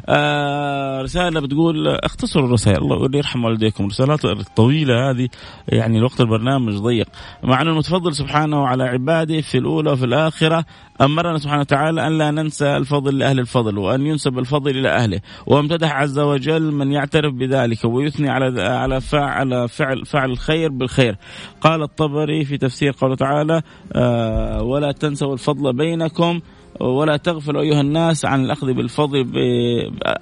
آه 0.09 1.01
رسالة 1.01 1.39
بتقول 1.39 1.87
اختصروا 1.87 2.45
الرسائل. 2.45 2.77
الله 2.77 3.09
يرحم 3.17 3.45
والديكم. 3.45 3.87
رسالات 3.87 4.21
طويلة 4.55 5.09
هذه 5.09 5.29
يعني 5.67 5.97
الوقت 5.97 6.21
البرنامج 6.21 6.73
ضيق. 6.73 7.07
مع 7.43 7.61
أن 7.61 7.67
المتفضل 7.67 8.15
سبحانه 8.15 8.67
على 8.67 8.83
عباده 8.83 9.41
في 9.41 9.57
الأولى 9.57 9.91
وفي 9.91 10.05
الآخرة 10.05 10.65
أمرنا 11.01 11.37
سبحانه 11.37 11.61
وتعالى 11.61 12.07
أن 12.07 12.17
لا 12.17 12.31
ننسى 12.31 12.77
الفضل 12.77 13.17
لأهل 13.17 13.39
الفضل 13.39 13.77
وأن 13.77 14.05
ينسب 14.05 14.39
الفضل 14.39 14.77
إلى 14.77 14.89
أهله. 14.89 15.19
وامتدح 15.45 15.95
عز 15.95 16.19
وجل 16.19 16.71
من 16.71 16.91
يعترف 16.91 17.33
بذلك 17.33 17.85
ويثني 17.85 18.29
على 18.29 18.61
على 18.61 19.01
فعل 19.01 19.69
فعل 19.69 20.05
فعل 20.05 20.31
الخير 20.31 20.69
بالخير. 20.69 21.17
قال 21.61 21.81
الطبري 21.81 22.45
في 22.45 22.57
تفسير 22.57 22.95
قوله 23.01 23.15
تعالى 23.15 23.61
آه 23.93 24.63
ولا 24.63 24.91
تنسوا 24.91 25.33
الفضل 25.33 25.73
بينكم 25.73 26.39
ولا 26.81 27.17
تغفلوا 27.17 27.61
أيها 27.61 27.81
الناس 27.81 28.25
عن 28.25 28.45
الأخذ 28.45 28.73
بالفضل 28.73 29.23
ب... 29.23 29.35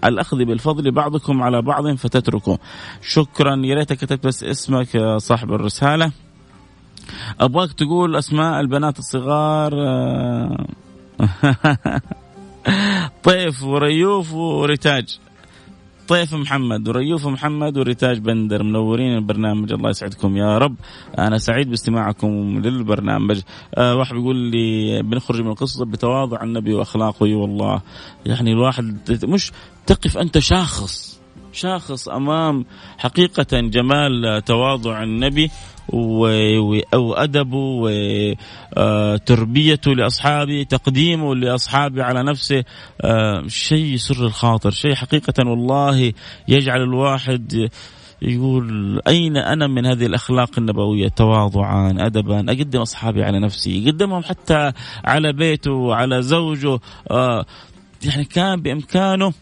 الأخذ 0.06 0.46
بالفضل 0.46 0.92
بعضكم 0.92 1.44
على 1.44 1.62
بعض 1.62 1.96
فتتركوا. 1.96 2.58
شكرا. 3.02 3.56
يا 3.56 3.76
ريتك 3.76 3.98
كتبت 3.98 4.28
بس 4.28 4.44
اسمك 4.44 4.96
يا 4.96 5.18
صاحب 5.18 5.54
الرسالة. 5.54 6.12
أبغاك 7.40 7.74
تقول 7.74 8.16
أسماء 8.16 8.60
البنات 8.60 9.00
الصغار 9.00 9.74
طيف 13.24 13.64
وريوف 13.64 14.34
وريتاج. 14.34 15.20
طيف 16.10 16.34
محمد 16.34 16.88
وريوف 16.88 17.28
محمد 17.28 17.78
وريتاج 17.78 18.18
بندر 18.18 18.64
منورين 18.64 19.18
البرنامج. 19.18 19.72
الله 19.72 19.90
يسعدكم 19.90 20.38
يا 20.38 20.58
رب. 20.58 20.76
أنا 21.18 21.38
سعيد 21.38 21.70
باستماعكم 21.70 22.62
للبرنامج. 22.66 23.42
آه 23.76 23.96
واحد 23.96 24.16
بيقول 24.16 24.36
لي 24.36 25.02
بنخرج 25.04 25.42
من 25.42 25.48
القصة 25.48 25.86
بتواضع 25.86 26.44
النبي 26.44 26.74
وأخلاقه. 26.74 27.26
إي 27.26 27.34
والله. 27.34 27.82
يعني 28.26 28.52
الواحد 28.52 29.12
مش 29.24 29.52
تقف 29.86 30.18
أنت 30.18 30.40
شاخص 30.40 31.22
شاخص 31.54 32.10
أمام 32.10 32.66
حقيقة 32.98 33.60
جمال 33.60 34.44
تواضع 34.46 35.04
النبي. 35.04 35.50
وأدبه 35.94 37.58
وتربيته 38.78 39.92
لأصحابه 39.96 40.64
تقديمه 40.70 41.36
لأصحابه 41.36 42.04
على 42.04 42.24
نفسه. 42.24 42.64
شيء 43.48 43.96
سر 43.96 44.26
الخاطر 44.26 44.72
شيء 44.72 44.96
حقيقة 44.96 45.50
والله 45.50 46.14
يجعل 46.48 46.82
الواحد 46.82 47.70
يقول 48.22 49.02
أين 49.08 49.38
أنا 49.38 49.68
من 49.68 49.86
هذه 49.86 50.06
الأخلاق 50.06 50.50
النبوية؟ 50.58 51.08
تواضعا 51.08 51.96
أدبا 52.00 52.40
أقدم 52.40 52.80
أصحابي 52.80 53.24
على 53.24 53.40
نفسي 53.40 53.84
يقدمهم 53.84 54.24
حتى 54.24 54.72
على 55.06 55.34
بيته 55.34 55.72
وعلى 55.72 56.22
زوجه. 56.22 56.80
يعني 58.06 58.26
كان 58.34 58.62
بإمكانه 58.62 59.34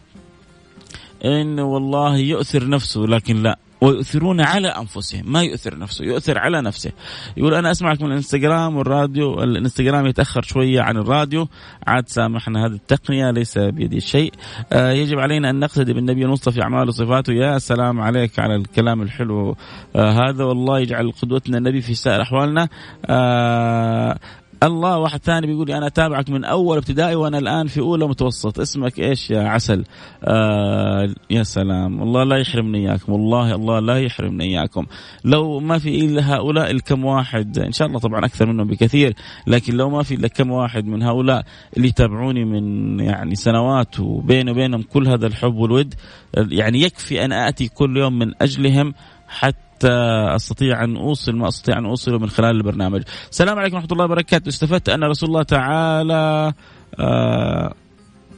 انه 1.25 1.63
والله 1.63 2.17
يؤثر 2.17 2.69
نفسه 2.69 3.01
لكن 3.01 3.43
لا. 3.43 3.59
ويؤثرون 3.81 4.41
على 4.41 4.67
أنفسهم. 4.67 5.31
ما 5.31 5.41
يؤثر 5.41 5.77
نفسه 5.77 6.05
يؤثر 6.05 6.37
على 6.37 6.61
نفسه. 6.61 6.91
يقول 7.37 7.53
أنا 7.53 7.71
اسمعك 7.71 8.01
من 8.01 8.11
الإنستغرام 8.11 8.75
والراديو 8.77 9.43
الإنستغرام 9.43 10.05
يتأخر 10.05 10.41
شوية 10.41 10.81
عن 10.81 10.97
الراديو. 10.97 11.47
عاد 11.87 12.09
سامحنا 12.09 12.65
هذه 12.65 12.73
التقنية 12.73 13.31
ليس 13.31 13.57
بيدي 13.57 13.99
شيء. 13.99 14.33
آه 14.71 14.91
يجب 14.91 15.19
علينا 15.19 15.49
أن 15.49 15.59
نقتدي 15.59 15.93
بالنبي 15.93 16.25
ونصطفى 16.25 16.55
في 16.55 16.63
أعماله 16.63 16.87
وصفاته. 16.87 17.33
يا 17.33 17.57
سلام 17.57 18.01
عليك 18.01 18.39
على 18.39 18.55
الكلام 18.55 19.01
الحلو 19.01 19.55
آه 19.95 20.11
هذا. 20.11 20.43
والله 20.43 20.79
يجعل 20.79 21.11
قدوتنا 21.11 21.57
النبي 21.57 21.81
في 21.81 21.93
سائر 21.93 22.21
أحوالنا. 22.21 22.69
آه 23.05 24.19
الله 24.63 24.97
واحد 24.97 25.19
ثاني 25.19 25.47
بيقول 25.47 25.67
لي 25.67 25.77
أنا 25.77 25.87
أتابعك 25.87 26.29
من 26.29 26.45
أول 26.45 26.77
ابتدائي 26.77 27.15
وأنا 27.15 27.37
الآن 27.37 27.67
في 27.67 27.79
أولى 27.79 28.07
متوسط. 28.07 28.59
اسمك 28.59 28.99
إيش 28.99 29.31
يا 29.31 29.41
عسل؟ 29.41 29.83
آه 30.23 31.09
يا 31.29 31.43
سلام. 31.43 32.03
الله 32.03 32.23
لا 32.23 32.37
يحرمني 32.37 32.89
إياكم. 32.89 33.13
والله 33.13 33.55
الله 33.55 33.79
لا 33.79 33.99
يحرمني 33.99 34.43
إياكم. 34.43 34.85
لو 35.25 35.59
ما 35.59 35.77
في 35.77 36.05
إلا 36.05 36.35
هؤلاء 36.35 36.71
الكم 36.71 37.05
واحد 37.05 37.59
إن 37.59 37.71
شاء 37.71 37.87
الله 37.87 37.99
طبعا 37.99 38.25
أكثر 38.25 38.45
منهم 38.45 38.67
بكثير 38.67 39.13
لكن 39.47 39.73
لو 39.77 39.89
ما 39.89 40.03
في 40.03 40.15
إلا 40.15 40.27
كم 40.27 40.51
واحد 40.51 40.85
من 40.85 41.03
هؤلاء 41.03 41.45
اللي 41.77 41.87
يتابعوني 41.87 42.45
من 42.45 42.99
يعني 42.99 43.35
سنوات 43.35 43.99
وبيني 43.99 44.51
وبينهم 44.51 44.81
كل 44.81 45.07
هذا 45.07 45.27
الحب 45.27 45.55
والود 45.55 45.93
يعني 46.37 46.81
يكفي 46.81 47.25
أن 47.25 47.31
آتي 47.33 47.67
كل 47.67 47.97
يوم 47.97 48.19
من 48.19 48.33
أجلهم 48.41 48.93
حتى 49.27 49.66
حتى 49.77 50.35
أستطيع 50.35 50.83
أن 50.83 50.97
أوصل 50.97 51.35
ما 51.35 51.47
أستطيع 51.47 51.77
أن 51.77 51.85
أوصله 51.85 52.19
من 52.19 52.29
خلال 52.29 52.55
البرنامج. 52.55 53.01
السلام 53.31 53.59
عليكم 53.59 53.75
ورحمة 53.75 53.91
الله 53.91 54.05
وبركاته، 54.05 54.49
استفدت 54.49 54.89
أن 54.89 55.03
رسول 55.03 55.29
الله 55.29 55.43
تعالى 55.43 56.53
آه 56.99 57.73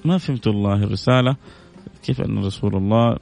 ما 0.05 0.17
فهمت 0.17 0.47
الله 0.47 0.83
الرسالة. 0.83 1.35
كيف 2.03 2.21
أن 2.21 2.45
رسول 2.45 2.75
الله؟ 2.75 3.17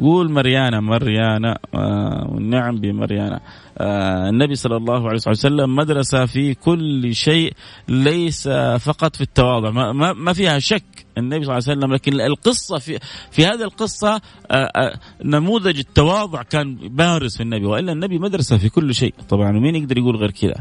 قول 0.00 0.32
مريانة 0.32 0.80
مريانة 0.80 1.54
آه 1.74 2.26
والنعم 2.30 2.80
بمريانة 2.80 3.36
آه 3.36 3.71
النبي 3.80 4.54
صلى 4.54 4.76
الله 4.76 5.08
عليه 5.08 5.20
وسلم 5.26 5.76
مدرسة 5.76 6.26
في 6.26 6.54
كل 6.54 7.14
شيء 7.14 7.52
ليس 7.88 8.48
فقط 8.78 9.16
في 9.16 9.20
التواضع 9.20 9.70
ما, 9.70 10.12
ما, 10.12 10.32
فيها 10.32 10.58
شك 10.58 10.82
النبي 11.18 11.44
صلى 11.44 11.58
الله 11.58 11.68
عليه 11.68 11.78
وسلم 11.78 11.94
لكن 11.94 12.20
القصة 12.20 12.78
في 12.78 12.98
في 13.30 13.46
هذه 13.46 13.62
القصة 13.62 14.20
آه 14.50 14.54
آه 14.76 14.98
نموذج 15.24 15.78
التواضع 15.78 16.42
كان 16.42 16.74
بارز 16.74 17.36
في 17.36 17.42
النبي 17.42 17.66
وإلا 17.66 17.92
النبي 17.92 18.18
مدرسة 18.18 18.58
في 18.58 18.68
كل 18.68 18.94
شيء. 18.94 19.14
طبعا 19.28 19.52
مين 19.52 19.76
يقدر 19.76 19.98
يقول 19.98 20.16
غير 20.16 20.30
كذا؟ 20.30 20.54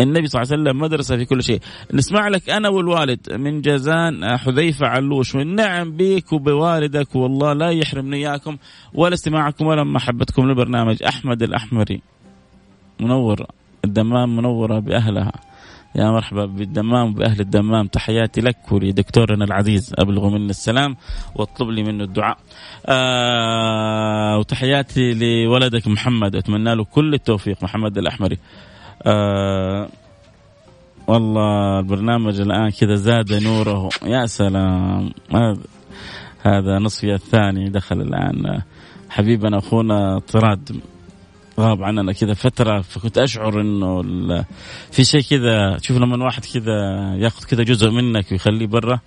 النبي 0.00 0.26
صلى 0.26 0.42
الله 0.42 0.52
عليه 0.52 0.62
وسلم 0.62 0.82
مدرسة 0.82 1.16
في 1.16 1.24
كل 1.24 1.42
شيء. 1.42 1.60
نسمع 1.94 2.28
لك 2.28 2.50
أنا 2.50 2.68
والوالد 2.68 3.32
من 3.32 3.60
جازان 3.60 4.36
حذيفة 4.38 4.86
علوش 4.86 5.36
نعم 5.36 5.92
بك 5.96 6.32
وبوالدك 6.32 7.16
والله 7.16 7.52
لا 7.52 7.70
يحرمني 7.70 8.16
إياكم 8.16 8.56
ولا 8.94 9.14
استماعكم 9.14 9.66
ولا 9.66 9.84
محبتكم 9.84 10.42
للبرنامج 10.42 11.02
أحمد 11.02 11.42
الأحمري. 11.42 12.02
منور 13.00 13.46
الدمام 13.84 14.36
منورة 14.36 14.78
بأهلها. 14.78 15.32
يا 15.94 16.10
مرحبا 16.10 16.46
بالدمام 16.46 17.10
وبأهل 17.10 17.40
الدمام. 17.40 17.86
تحياتي 17.86 18.40
لك 18.40 18.72
ولدكتورنا 18.72 19.44
العزيز. 19.44 19.94
أبلغ 19.98 20.28
مني 20.28 20.50
السلام 20.50 20.96
واطلب 21.34 21.68
لي 21.68 21.82
منه 21.82 22.04
الدعاء. 22.04 22.36
آه 22.86 24.38
وتحياتي 24.38 25.14
لولدك 25.14 25.88
محمد. 25.88 26.36
أتمنى 26.36 26.74
له 26.74 26.84
كل 26.84 27.14
التوفيق. 27.14 27.62
محمد 27.62 27.98
الأحمري. 27.98 28.38
آه 29.02 29.88
والله 31.06 31.78
البرنامج 31.78 32.40
الآن 32.40 32.70
كذا 32.70 32.94
زاد 32.94 33.32
نوره. 33.32 33.88
يا 34.02 34.26
سلام. 34.26 35.10
هذا 36.42 36.78
نصفي 36.78 37.14
الثاني 37.14 37.68
دخل 37.68 38.00
الآن. 38.00 38.62
حبيبنا 39.10 39.58
أخونا 39.58 40.18
طراد. 40.18 40.80
غاب 41.60 41.82
عننا 41.82 42.12
كذا 42.12 42.34
فترة 42.34 42.80
فكنت 42.80 43.18
أشعر 43.18 43.60
إنه 43.60 44.02
في 44.92 45.04
شيء 45.04 45.20
كذا 45.20 45.76
تشوف 45.76 45.96
لما 45.96 46.24
واحد 46.24 46.44
كذا 46.44 46.74
ياخذ 47.16 47.44
كذا 47.44 47.62
جزء 47.62 47.90
منك 47.90 48.32
ويخليه 48.32 48.66
برا 48.66 49.00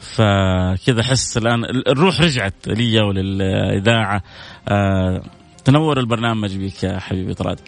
فكذا 0.00 1.00
أحس 1.00 1.36
الآن 1.36 1.64
الروح 1.64 2.20
رجعت 2.20 2.54
لي 2.66 3.00
وللإذاعة. 3.00 4.22
آه 4.68 5.22
تنور 5.64 6.00
البرنامج 6.00 6.56
بك 6.56 6.84
يا 6.84 6.98
حبيبي 6.98 7.34
طراد. 7.34 7.60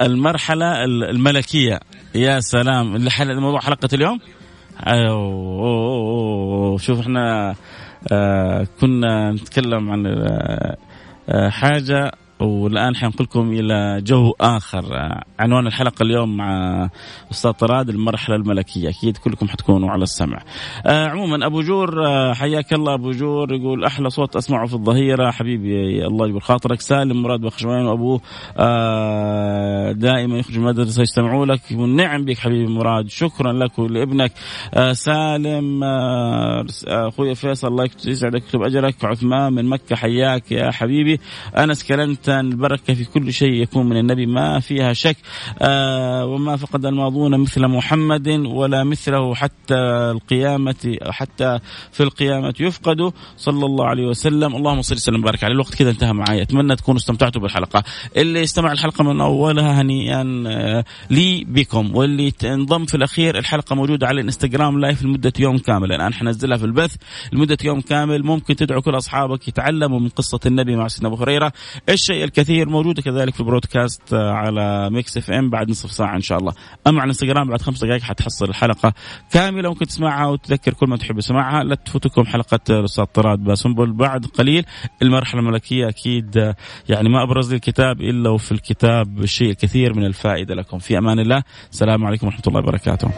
المرحلة 0.00 0.84
الملكية 0.84 1.80
يا 2.14 2.40
سلام. 2.40 3.08
موضوع 3.40 3.60
حلقة 3.60 3.88
اليوم؟ 3.92 4.20
أيوه 4.86 6.78
شوف 6.78 7.00
إحنا 7.00 7.54
كنا 8.80 9.32
نتكلم 9.32 9.90
عن 9.90 10.26
حاجة 11.50 12.12
والآن 12.40 12.96
حنقول 12.96 13.26
لكم 13.30 13.52
إلى 13.52 14.00
جو 14.02 14.34
آخر 14.40 14.84
عنوان 15.38 15.66
الحلقة 15.66 16.02
اليوم 16.02 16.36
مع 16.36 16.88
أستاذ 17.30 17.50
طراد 17.50 17.88
المرحلة 17.88 18.36
الملكية. 18.36 18.88
أكيد 18.88 19.16
كلكم 19.16 19.48
حتكونوا 19.48 19.90
على 19.90 20.02
السمع. 20.02 20.42
آه 20.86 21.06
عموما 21.06 21.46
أبو 21.46 21.60
جور 21.60 22.06
آه 22.06 22.32
حياك 22.32 22.72
الله 22.72 22.94
أبو 22.94 23.10
جور. 23.10 23.54
يقول 23.54 23.84
أحلى 23.84 24.10
صوت 24.10 24.36
أسمعه 24.36 24.66
في 24.66 24.74
الظهيرة. 24.74 25.30
حبيبي 25.30 26.06
الله 26.06 26.26
يجبر 26.26 26.40
خاطرك. 26.40 26.80
سالم 26.80 27.22
مراد 27.22 27.40
بخشوين 27.40 27.86
وأبوه 27.86 28.20
آه 28.56 29.92
دائما 29.92 30.38
يخرج 30.38 30.58
من 30.58 30.64
المدرسة 30.64 31.02
يستمعوا 31.02 31.46
لك. 31.46 31.72
نعم 31.72 32.24
بك 32.24 32.38
حبيبي 32.38 32.72
مراد. 32.72 33.08
شكرا 33.08 33.52
لك 33.52 33.78
ولابنك. 33.78 34.32
آه 34.74 34.92
سالم 34.92 35.84
آه 35.84 36.66
أخوي 36.86 37.34
فيصل 37.34 37.68
الله 37.68 37.88
يسعدك 38.06 38.42
يكتب 38.42 38.62
أجرك. 38.62 39.04
عثمان 39.04 39.52
من 39.52 39.64
مكة 39.64 39.96
حياك 39.96 40.52
يا 40.52 40.70
حبيبي. 40.70 41.20
أنس 41.56 41.84
كلمت 41.84 42.27
الإنسان 42.28 42.52
البركة 42.52 42.94
في 42.94 43.04
كل 43.04 43.32
شيء 43.32 43.52
يكون 43.52 43.86
من 43.86 43.96
النبي 43.96 44.26
ما 44.26 44.60
فيها 44.60 44.92
شك. 44.92 45.16
آه 45.62 46.26
وما 46.26 46.56
فقد 46.56 46.86
الماضون 46.86 47.40
مثل 47.40 47.66
محمد 47.66 48.28
ولا 48.28 48.84
مثله 48.84 49.34
حتى 49.34 49.74
القيامة 50.10 50.98
حتى 51.10 51.58
في 51.92 52.02
القيامة 52.02 52.54
يفقد. 52.60 53.12
صلى 53.36 53.66
الله 53.66 53.86
عليه 53.86 54.06
وسلم. 54.06 54.56
اللهم 54.56 54.82
صل 54.82 54.94
وسلم 54.94 55.20
وبارك 55.20 55.44
عليه. 55.44 55.54
الوقت 55.54 55.74
كذا 55.74 55.90
انتهى 55.90 56.12
معي 56.12 56.42
أتمنى 56.42 56.76
تكونوا 56.76 56.98
استمتعتوا 56.98 57.42
بالحلقة. 57.42 57.84
اللي 58.16 58.42
استمع 58.42 58.72
الحلقة 58.72 59.04
من 59.04 59.20
أولها 59.20 59.82
هنيئا 59.82 60.44
آه 60.46 60.84
لي 61.10 61.44
بكم. 61.48 61.96
واللي 61.96 62.32
انضم 62.44 62.84
في 62.84 62.94
الأخير 62.96 63.38
الحلقة 63.38 63.76
موجودة 63.76 64.06
على 64.06 64.20
الإنستغرام 64.20 64.80
لايف 64.80 65.02
لمدة 65.02 65.32
يوم 65.38 65.58
كامل. 65.58 65.92
الآن 65.92 66.14
حنزلها 66.14 66.56
في 66.56 66.64
البث. 66.64 66.96
لمدة 67.32 67.58
يوم 67.64 67.80
كامل 67.80 68.22
ممكن 68.22 68.56
تدعو 68.56 68.82
كل 68.82 68.96
أصحابك 68.96 69.48
يتعلموا 69.48 70.00
من 70.00 70.08
قصة 70.08 70.40
النبي 70.46 70.76
مع 70.76 70.88
سيدنا 70.88 71.08
أبو 71.08 71.16
هريرة. 71.16 71.52
الكثير 72.24 72.68
موجودة 72.68 73.02
كذلك 73.02 73.34
في 73.34 73.40
البودكاست 73.40 74.12
آه، 74.12 74.32
على 74.32 74.90
ميكس 74.90 75.16
إف 75.16 75.30
إم 75.30 75.50
بعد 75.50 75.70
نصف 75.70 75.92
ساعة 75.92 76.16
إن 76.16 76.20
شاء 76.20 76.38
الله. 76.38 76.52
أما 76.86 77.00
على 77.00 77.04
الانستغرام 77.04 77.48
بعد 77.48 77.62
خمس 77.62 77.84
دقائق 77.84 78.02
حتحصل 78.02 78.48
الحلقة 78.48 78.92
كاملة 79.32 79.68
ممكن 79.68 79.86
تسمعها 79.86 80.26
وتذكر 80.26 80.72
كل 80.72 80.86
ما 80.86 80.96
تحب 80.96 81.20
تسمعها. 81.20 81.64
لا 81.64 81.74
تفوتكم 81.74 82.24
حلقة 82.24 82.60
الأستاذ 82.70 83.04
طراد 83.04 83.38
باسنبل 83.38 83.92
بعد 83.92 84.26
قليل 84.26 84.64
المرحلة 85.02 85.40
الملكية 85.40 85.88
أكيد 85.88 86.38
آه، 86.38 86.56
يعني 86.88 87.08
ما 87.08 87.22
أبرز 87.22 87.52
الكتاب 87.52 88.00
إلا 88.00 88.30
وفي 88.30 88.52
الكتاب 88.52 89.18
الشيء 89.18 89.50
الكثير 89.50 89.94
من 89.94 90.04
الفائدة 90.04 90.54
لكم. 90.54 90.78
في 90.78 90.98
أمان 90.98 91.18
الله. 91.18 91.42
السلام 91.72 92.04
عليكم 92.06 92.26
ورحمة 92.26 92.42
الله 92.46 92.60
وبركاته. 92.60 93.10